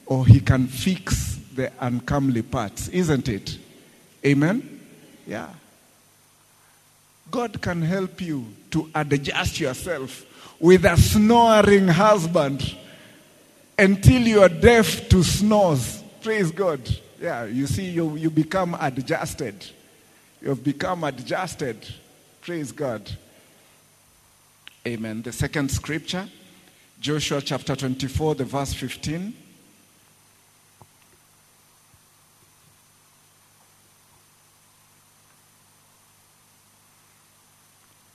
[0.06, 3.58] or He can fix the uncomely parts, isn't it?
[4.24, 4.80] Amen?
[5.26, 5.48] Yeah.
[7.30, 10.24] God can help you to adjust yourself
[10.60, 12.76] with a snoring husband
[13.78, 16.02] until you are deaf to snores.
[16.22, 16.80] Praise God.
[17.20, 19.66] Yeah, you see, you, you become adjusted.
[20.40, 21.86] You've become adjusted.
[22.40, 23.10] Praise God.
[24.86, 25.22] Amen.
[25.22, 26.28] The second scripture,
[27.00, 29.34] Joshua chapter 24, the verse 15.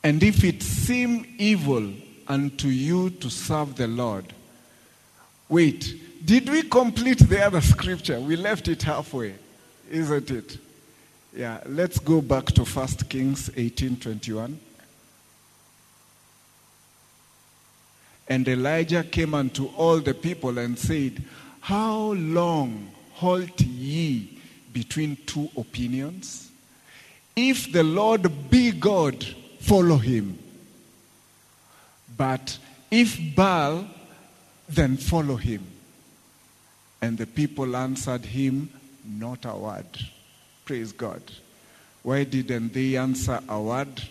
[0.04, 1.94] And if it seem evil
[2.28, 4.34] unto you to serve the Lord.
[5.50, 5.94] Wait,
[6.24, 8.20] did we complete the other scripture?
[8.20, 9.36] We left it halfway,
[9.90, 10.58] isn't it?
[11.36, 14.58] Yeah, let's go back to 1 Kings 18:21.
[18.30, 21.22] And Elijah came unto all the people and said,
[21.60, 24.40] How long halt ye
[24.72, 26.50] between two opinions?
[27.36, 29.26] If the Lord be God,
[29.62, 30.38] follow him.
[32.18, 32.58] But
[32.90, 33.86] if Baal,
[34.68, 35.66] then follow him.
[37.02, 38.70] And the people answered him,
[39.06, 39.88] Not a word.
[40.66, 41.22] Praise God.
[42.04, 44.02] Why didn't they answer a word?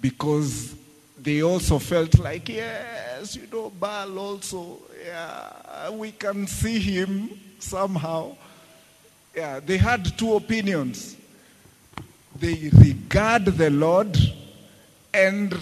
[0.00, 0.74] Because
[1.18, 8.36] they also felt like, yes, you know, Baal also, yeah, we can see him somehow.
[9.34, 11.16] Yeah, they had two opinions.
[12.38, 14.16] They regard the Lord
[15.12, 15.56] and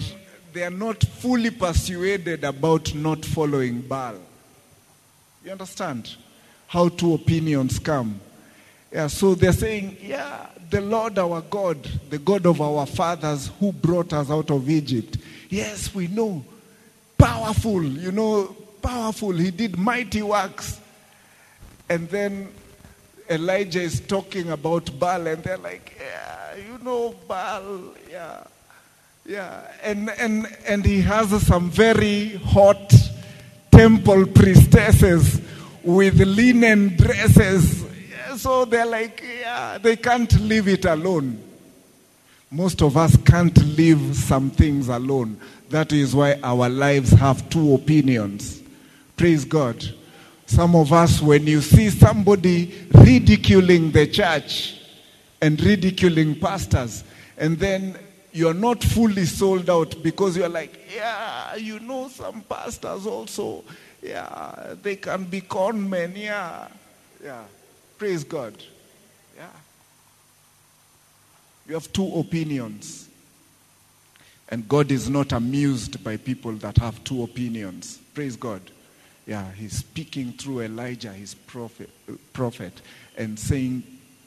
[0.53, 4.15] they are not fully persuaded about not following Baal.
[5.43, 6.15] You understand
[6.67, 8.19] how two opinions come?
[8.91, 11.77] Yeah, so they're saying, yeah, the Lord our God,
[12.09, 15.17] the God of our fathers who brought us out of Egypt.
[15.49, 16.43] Yes, we know.
[17.17, 19.31] Powerful, you know, powerful.
[19.31, 20.79] He did mighty works.
[21.89, 22.49] And then
[23.29, 28.43] Elijah is talking about Baal, and they're like, yeah, you know, Baal, yeah.
[29.29, 32.91] Yeah, and, and, and he has some very hot
[33.69, 35.39] temple priestesses
[35.83, 37.85] with linen dresses.
[38.37, 41.43] So they're like, yeah, they can't leave it alone.
[42.49, 45.39] Most of us can't leave some things alone.
[45.69, 48.63] That is why our lives have two opinions.
[49.15, 49.87] Praise God.
[50.47, 54.81] Some of us, when you see somebody ridiculing the church
[55.39, 57.03] and ridiculing pastors,
[57.37, 57.95] and then
[58.31, 63.63] you're not fully sold out because you're like, yeah, you know, some pastors also,
[64.01, 66.67] yeah, they can be con men, yeah,
[67.23, 67.43] yeah.
[67.97, 68.53] Praise God.
[69.35, 69.47] Yeah.
[71.67, 73.09] You have two opinions.
[74.47, 77.99] And God is not amused by people that have two opinions.
[78.13, 78.61] Praise God.
[79.27, 82.81] Yeah, he's speaking through Elijah, his prophet, uh, prophet
[83.15, 83.83] and saying,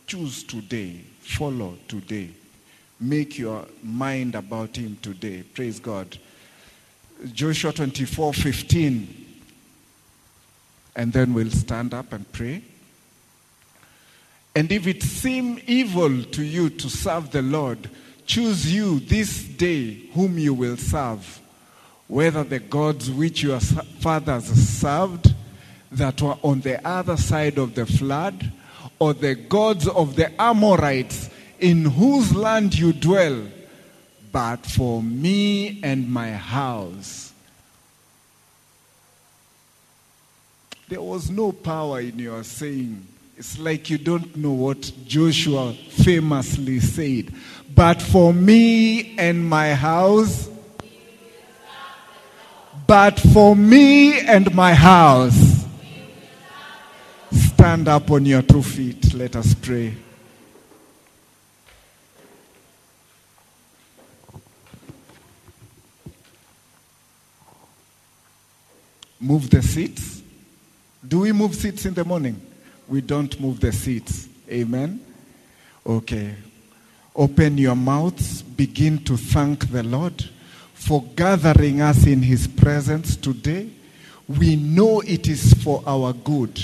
[0.07, 2.31] choose today, follow today.
[3.03, 5.43] Make your mind about him today.
[5.43, 6.17] Praise God.
[7.33, 9.27] Joshua 24 15.
[10.95, 12.63] And then we'll stand up and pray.
[14.55, 17.91] And if it seem evil to you to serve the Lord,
[18.25, 21.41] choose you this day whom you will serve,
[22.07, 25.35] whether the gods which your fathers served
[25.91, 28.53] that were on the other side of the flood,
[29.01, 31.31] or the gods of the Amorites
[31.63, 33.47] in whose land you dwell.
[34.33, 37.33] But for me and my house,
[40.89, 43.07] there was no power in your saying.
[43.37, 47.33] It's like you don't know what Joshua famously said.
[47.75, 50.49] But for me and my house,
[52.87, 55.67] but for me and my house,
[57.31, 59.15] stand up on your two feet.
[59.15, 59.95] Let us pray.
[69.23, 70.21] Move the seats.
[71.07, 72.43] Do we move seats in the morning?
[72.89, 74.29] We don't move the seats.
[74.51, 75.01] Amen.
[75.87, 76.35] Okay.
[77.15, 78.43] Open your mouths.
[78.43, 80.29] Begin to thank the Lord
[80.75, 83.71] for gathering us in His presence today.
[84.27, 86.61] We know it is for our good.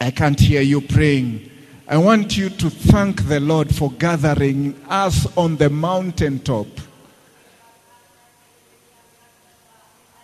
[0.00, 1.50] I can't hear you praying.
[1.86, 6.68] I want you to thank the Lord for gathering us on the mountaintop.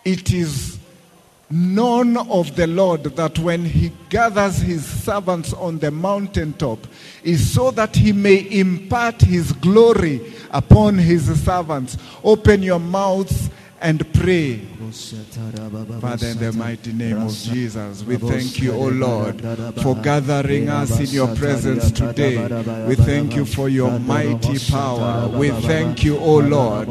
[0.03, 0.79] It is
[1.51, 6.79] known of the Lord that when he gathers his servants on the mountaintop
[7.23, 11.97] is so that he may impart his glory upon his servants.
[12.23, 13.49] Open your mouths
[13.81, 14.57] and pray.
[16.01, 19.41] Father, in the mighty name of Jesus, we thank you, O Lord,
[19.81, 22.37] for gathering us in your presence today.
[22.87, 25.29] We thank you for your mighty power.
[25.29, 26.87] We thank you, O Lord,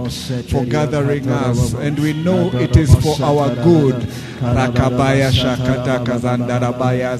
[0.48, 3.96] for gathering us, and we know it is for our good.
[4.40, 7.18] Rakabaya shakata kazandarabaya.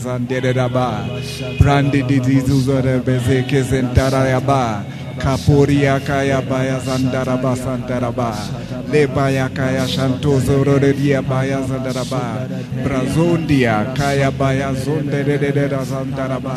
[1.58, 4.84] Brandi dizuzore bezeke zentarayaba.
[5.20, 8.32] Kapuria kaya baya zandaraba sandaraba.
[8.90, 12.48] Lebaya kaya shantozo rodedia baya zandaraba.
[12.82, 16.56] Brazondia kaya baya zondereda zandaraba.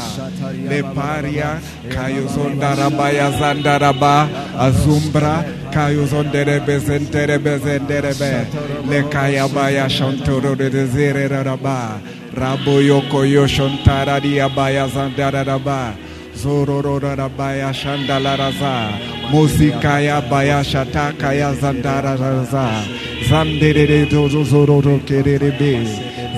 [0.63, 1.59] Leparia
[1.91, 4.29] kayo zondaraba ya zandaraba.
[4.57, 5.43] Azumbra
[5.75, 8.47] kayo zondere bezentere bezenderebe.
[8.89, 11.99] Le kaya baya shantoro de zere raba.
[12.33, 15.93] Rabo yoko yoshontara dia baya zandaraba.
[16.35, 18.91] Zorororabaya Shandalaraza
[19.31, 22.83] Musikaya Baya Shatakaya Zandararaza
[23.27, 25.85] Zandere Zororo Kerebe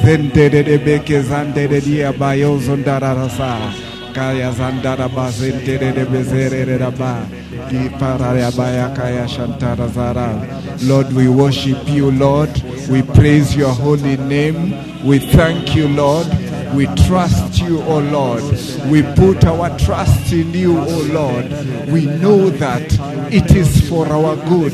[0.02, 3.74] Zendere Beke Zandere Dia Bayo Zondararaza
[4.14, 7.26] Kaya Zandaraba Zentere Bezere Raba
[7.70, 10.88] Diparaya Kaya Shantarazara.
[10.88, 12.52] Lord we worship you Lord.
[12.90, 14.76] We praise your holy name.
[15.04, 16.28] We thank you Lord
[16.76, 18.44] we trust you, O Lord.
[18.90, 21.46] We put our trust in you, O Lord.
[21.88, 22.92] We know that
[23.32, 24.74] it is for our good.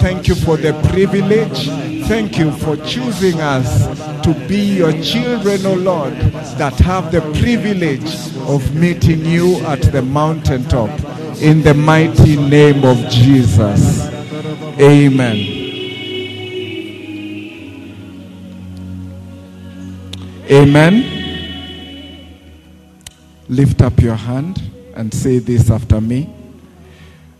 [0.00, 1.68] Thank you for the privilege.
[2.06, 3.86] Thank you for choosing us
[4.22, 6.14] to be your children, O Lord,
[6.58, 10.90] that have the privilege of meeting you at the mountaintop.
[11.40, 14.06] In the mighty name of Jesus.
[14.80, 15.66] Amen.
[20.50, 21.17] Amen.
[23.48, 24.60] Lift up your hand
[24.94, 26.28] and say this after me.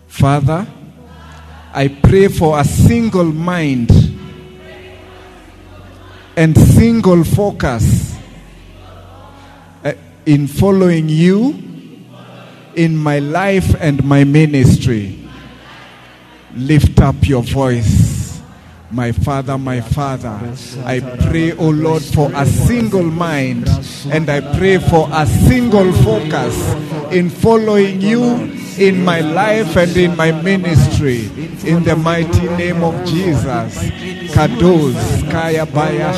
[0.06, 0.66] Father,
[1.72, 3.90] I pray for a single mind
[6.36, 8.16] and single focus
[9.84, 9.92] uh,
[10.24, 11.68] in following you
[12.74, 15.28] in my life and my ministry.
[16.54, 18.07] Lift up your voice.
[18.90, 20.40] My Father, my Father,
[20.84, 23.68] I pray, O Lord, for a single mind
[24.10, 26.56] and I pray for a single focus
[27.12, 28.24] in following you
[28.78, 31.26] in my life and in my ministry.
[31.68, 33.76] In the mighty name of Jesus.
[34.32, 34.96] Kados,
[35.30, 36.14] Kaya Baya.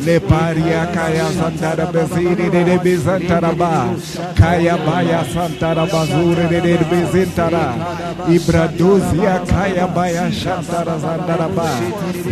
[0.00, 3.94] Leparia kaya santara beziri de de bizantaraba
[4.34, 7.74] kaya baya santara bazure de de bizintara.
[8.28, 11.70] Ibraduzia kaya baya shantara zandaraba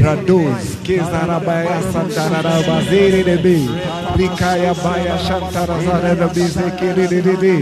[0.03, 3.69] raduz kizara baya santara baziri de bi.
[4.17, 5.79] Likaya baya shantara
[6.19, 7.57] de bizikiri de de de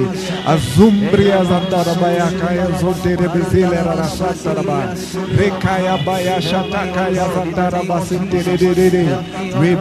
[0.47, 4.95] azumbria zantara baya kaya zonte de bizile rara shantara ba.
[5.37, 9.05] Rekaya baya shantakaya zantara basinti de de de de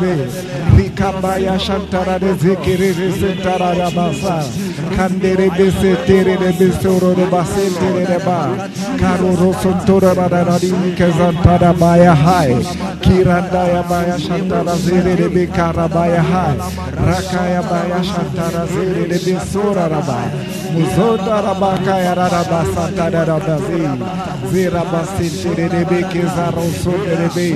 [0.00, 0.14] be
[0.76, 4.42] Rikabaya Shantara de Zikiri Sentara Rabasa
[4.96, 8.68] Kandere Bese Tere de Besoro de Basente de Ba.
[8.98, 12.54] Karo Rosontora Radari Kazantara Baya Hai.
[13.02, 16.56] Kirandaya Baya Shantara Zere de Bekara Baya Hai.
[16.56, 20.30] Rakaya Baya Shantara Zere de Besora Rabba
[20.74, 27.54] Muzota Rabakaya Rabba Santara Rabazi Zera Basente de Bekezaro Sonde de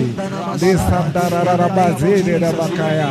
[0.56, 3.10] Desandara Rabazene Rabakaya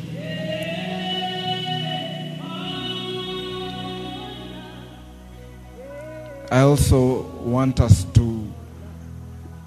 [6.51, 8.45] I also want us to,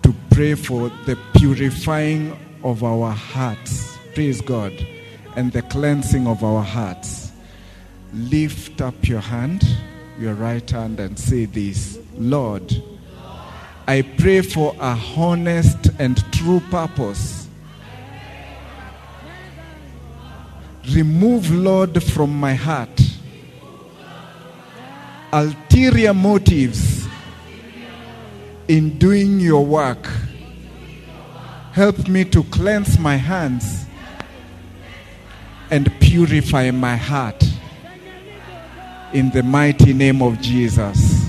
[0.02, 3.96] to pray for the purifying of our hearts.
[4.12, 4.72] Praise God.
[5.34, 7.32] And the cleansing of our hearts.
[8.12, 9.66] Lift up your hand,
[10.18, 12.70] your right hand, and say this Lord,
[13.88, 17.48] I pray for a honest and true purpose.
[20.92, 23.03] Remove, Lord, from my heart
[25.34, 27.08] ulterior motives
[28.68, 30.08] in doing your work.
[31.72, 33.86] Help me to cleanse my hands
[35.72, 37.42] and purify my heart.
[39.12, 41.28] In the mighty name of Jesus.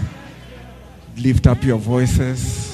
[1.18, 2.65] Lift up your voices.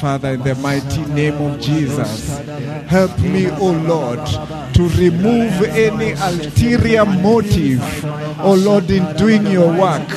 [0.00, 2.38] Father, in the mighty name of Jesus,
[2.86, 9.46] help me, O oh Lord, to remove any ulterior motive, O oh Lord, in doing
[9.46, 10.08] your work.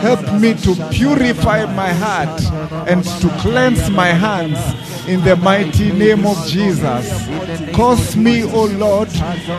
[0.00, 2.40] Help me to purify my heart
[2.88, 4.58] and to cleanse my hands
[5.06, 7.28] in the mighty name of Jesus.
[7.74, 9.10] Cause me, O oh Lord,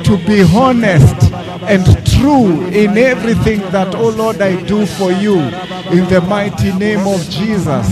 [0.04, 1.32] to be honest
[1.70, 1.86] and
[2.20, 7.22] true in everything that, O Lord, I do for you in the mighty name of
[7.30, 7.88] Jesus.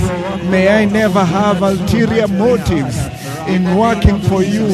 [0.51, 2.97] May I never have ulterior motives
[3.47, 4.67] in working for you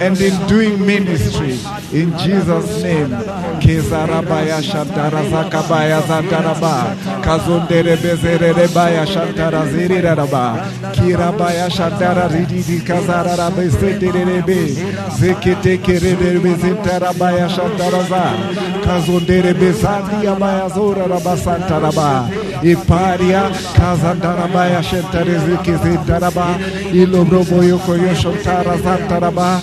[0.00, 1.52] and in doing ministry.
[1.92, 3.10] In Jesus' name.
[3.60, 6.94] Kezarabaya Shantara Zakabaya Zantaraba.
[7.22, 10.60] Kazundere Bezere Baya Shantara Ziriraba.
[10.92, 14.74] Kirabaya Shantara Rididi Kazara Beseterebe.
[15.18, 18.34] Zekete Kerebe Bezintarabaya Shantaraza.
[18.84, 22.28] Kazundere Bezandia Baya Zora Rabasantaraba.
[22.62, 26.58] Iparia Kazandarabaya Shantareziki Zintaraba.
[26.92, 29.62] Ilobroboyo Koyo Shantara Zantaraba.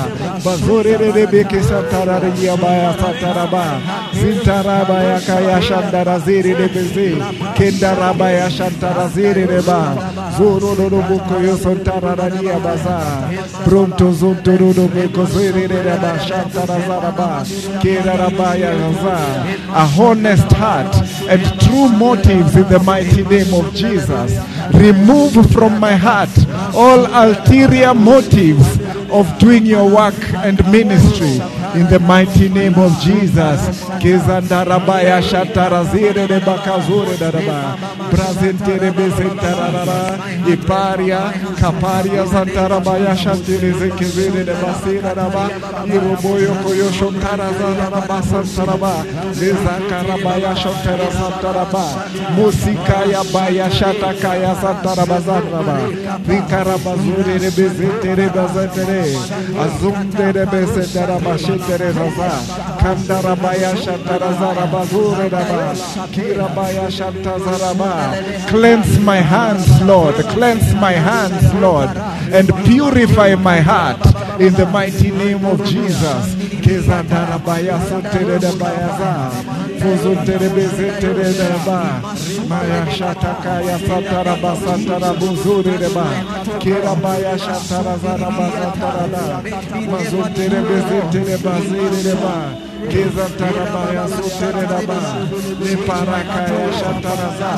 [0.43, 3.81] Bazore Rebeke Santararia Baya Sataraba,
[4.13, 7.15] Zintarabaya Kaya Shandaraziri Rebeze,
[7.55, 13.29] Kendarabaya Shantaraziri Reba, Zoro Robuko Yosontararia Baza,
[13.63, 17.43] Pronto Zontorudo Bekozere Reba Shantarazaraba,
[17.81, 19.17] Kerarabaya Raza,
[19.73, 20.95] a honest heart
[21.29, 24.39] and true motives in the mighty name of Jesus.
[24.73, 26.29] Remove from my heart
[26.73, 28.77] all ulterior motives
[29.11, 31.39] of doing your work and ministry
[31.75, 33.83] in the mighty name of Jesus.
[34.01, 37.77] Kezandarabaya shatarazire de bakazure daraba.
[38.11, 40.17] Brazentere bezentarara.
[40.47, 45.49] Iparia kaparia zantarabaya shatire zekezire de basira raba.
[45.85, 49.05] Iroboyo koyo shontara zanaraba santaraba.
[49.39, 51.85] Lezakarabaya shontara santaraba.
[52.35, 55.77] Musikaya baya shatakaya santaraba zanraba.
[56.27, 59.03] Vikarabazure de bezentere bazentere.
[59.63, 61.19] Azumdere bezentere
[61.61, 61.93] bashetere.
[62.79, 63.73] Kandarabaya.
[66.11, 66.89] Kirabaya.
[68.47, 70.15] Cleanse my hands, Lord.
[70.15, 71.89] Cleanse my hands, Lord.
[72.33, 74.05] And purify my heart
[74.39, 76.35] in the mighty name of Jesus.
[79.81, 82.01] Fuzuntere bezentere reba.
[82.47, 86.05] Maya shatakaya sataraba satarabuzure reba.
[86.59, 89.25] Kirabaya shatarazaraba satarada.
[89.91, 92.11] Mazuntere bezentere bazire reba.
[92.11, 92.70] Kezantarabaya sotere raba.
[95.61, 97.51] Leparakaya shataraza.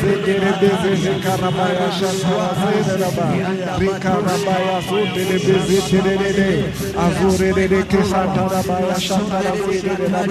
[0.00, 3.26] Zegere bezeze karabaya shatarazire raba.
[3.80, 6.50] Rikarabaya sotere bezentere rede.
[7.04, 10.22] Azure rede kesantarabaya shatarazire reba.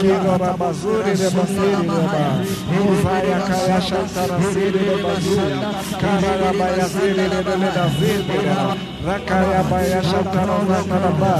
[0.00, 2.24] Kiraraba zure reba sere reba.
[2.72, 5.48] Mozaya kaya shatarasire reba zure.
[6.00, 8.76] Kararabaya sere reba reba zere reba.
[9.06, 11.32] Rakaya baya shatarazaraba.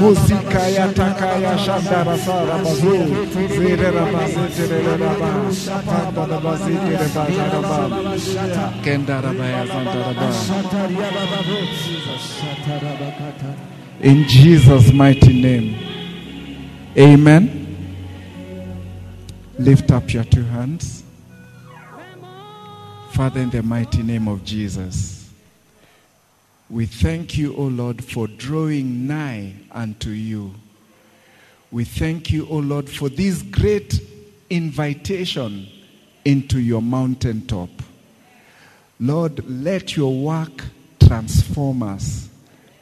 [0.00, 1.54] Muzikaya takaya
[14.00, 15.76] In Jesus' mighty name.
[16.96, 17.60] Amen.
[19.58, 21.02] Lift up your two hands.
[23.12, 25.30] Father, in the mighty name of Jesus,
[26.68, 30.54] we thank you, O Lord, for drawing nigh unto you.
[31.74, 34.00] We thank you, O Lord, for this great
[34.48, 35.66] invitation
[36.24, 37.68] into your mountaintop.
[39.00, 40.66] Lord, let your work
[41.00, 42.28] transform us.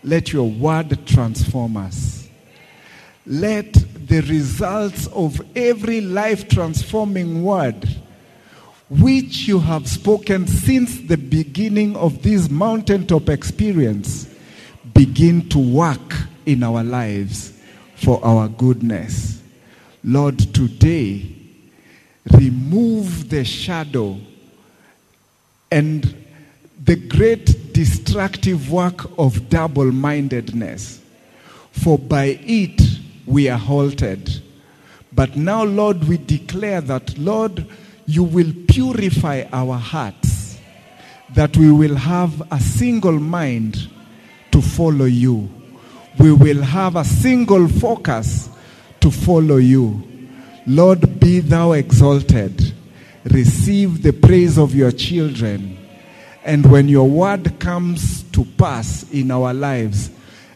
[0.05, 2.29] Let your word transform us.
[3.25, 7.89] Let the results of every life transforming word
[8.91, 14.29] which you have spoken since the beginning of this mountaintop experience
[14.93, 16.15] begin to work
[16.45, 17.52] in our lives
[18.05, 19.41] for our goodness.
[20.03, 21.35] Lord, today,
[22.33, 24.19] remove the shadow
[25.71, 26.17] and
[26.85, 31.01] the great destructive work of double mindedness,
[31.71, 32.83] for by it
[33.25, 34.43] we are halted.
[35.13, 37.67] But now, Lord, we declare that, Lord,
[38.07, 40.59] you will purify our hearts,
[41.35, 43.89] that we will have a single mind
[44.51, 45.49] to follow you.
[46.19, 48.49] We will have a single focus
[49.01, 50.03] to follow you.
[50.67, 52.75] Lord, be thou exalted.
[53.25, 55.79] Receive the praise of your children.
[56.45, 60.11] And when your word comes to pass in our lives,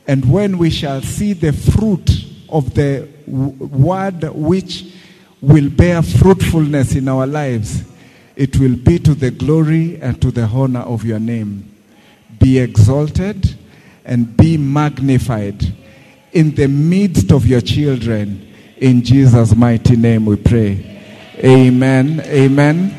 [0.06, 2.10] and when we shall see the fruit
[2.48, 4.92] of the word which
[5.40, 7.84] will bear fruitfulness in our lives,
[8.36, 11.72] it will be to the glory and to the honor of your name.
[12.38, 13.56] Be exalted
[14.06, 15.62] and be magnified
[16.32, 18.54] in the midst of your children.
[18.78, 21.02] In Jesus' mighty name we pray.
[21.38, 22.20] Amen.
[22.20, 22.94] Amen.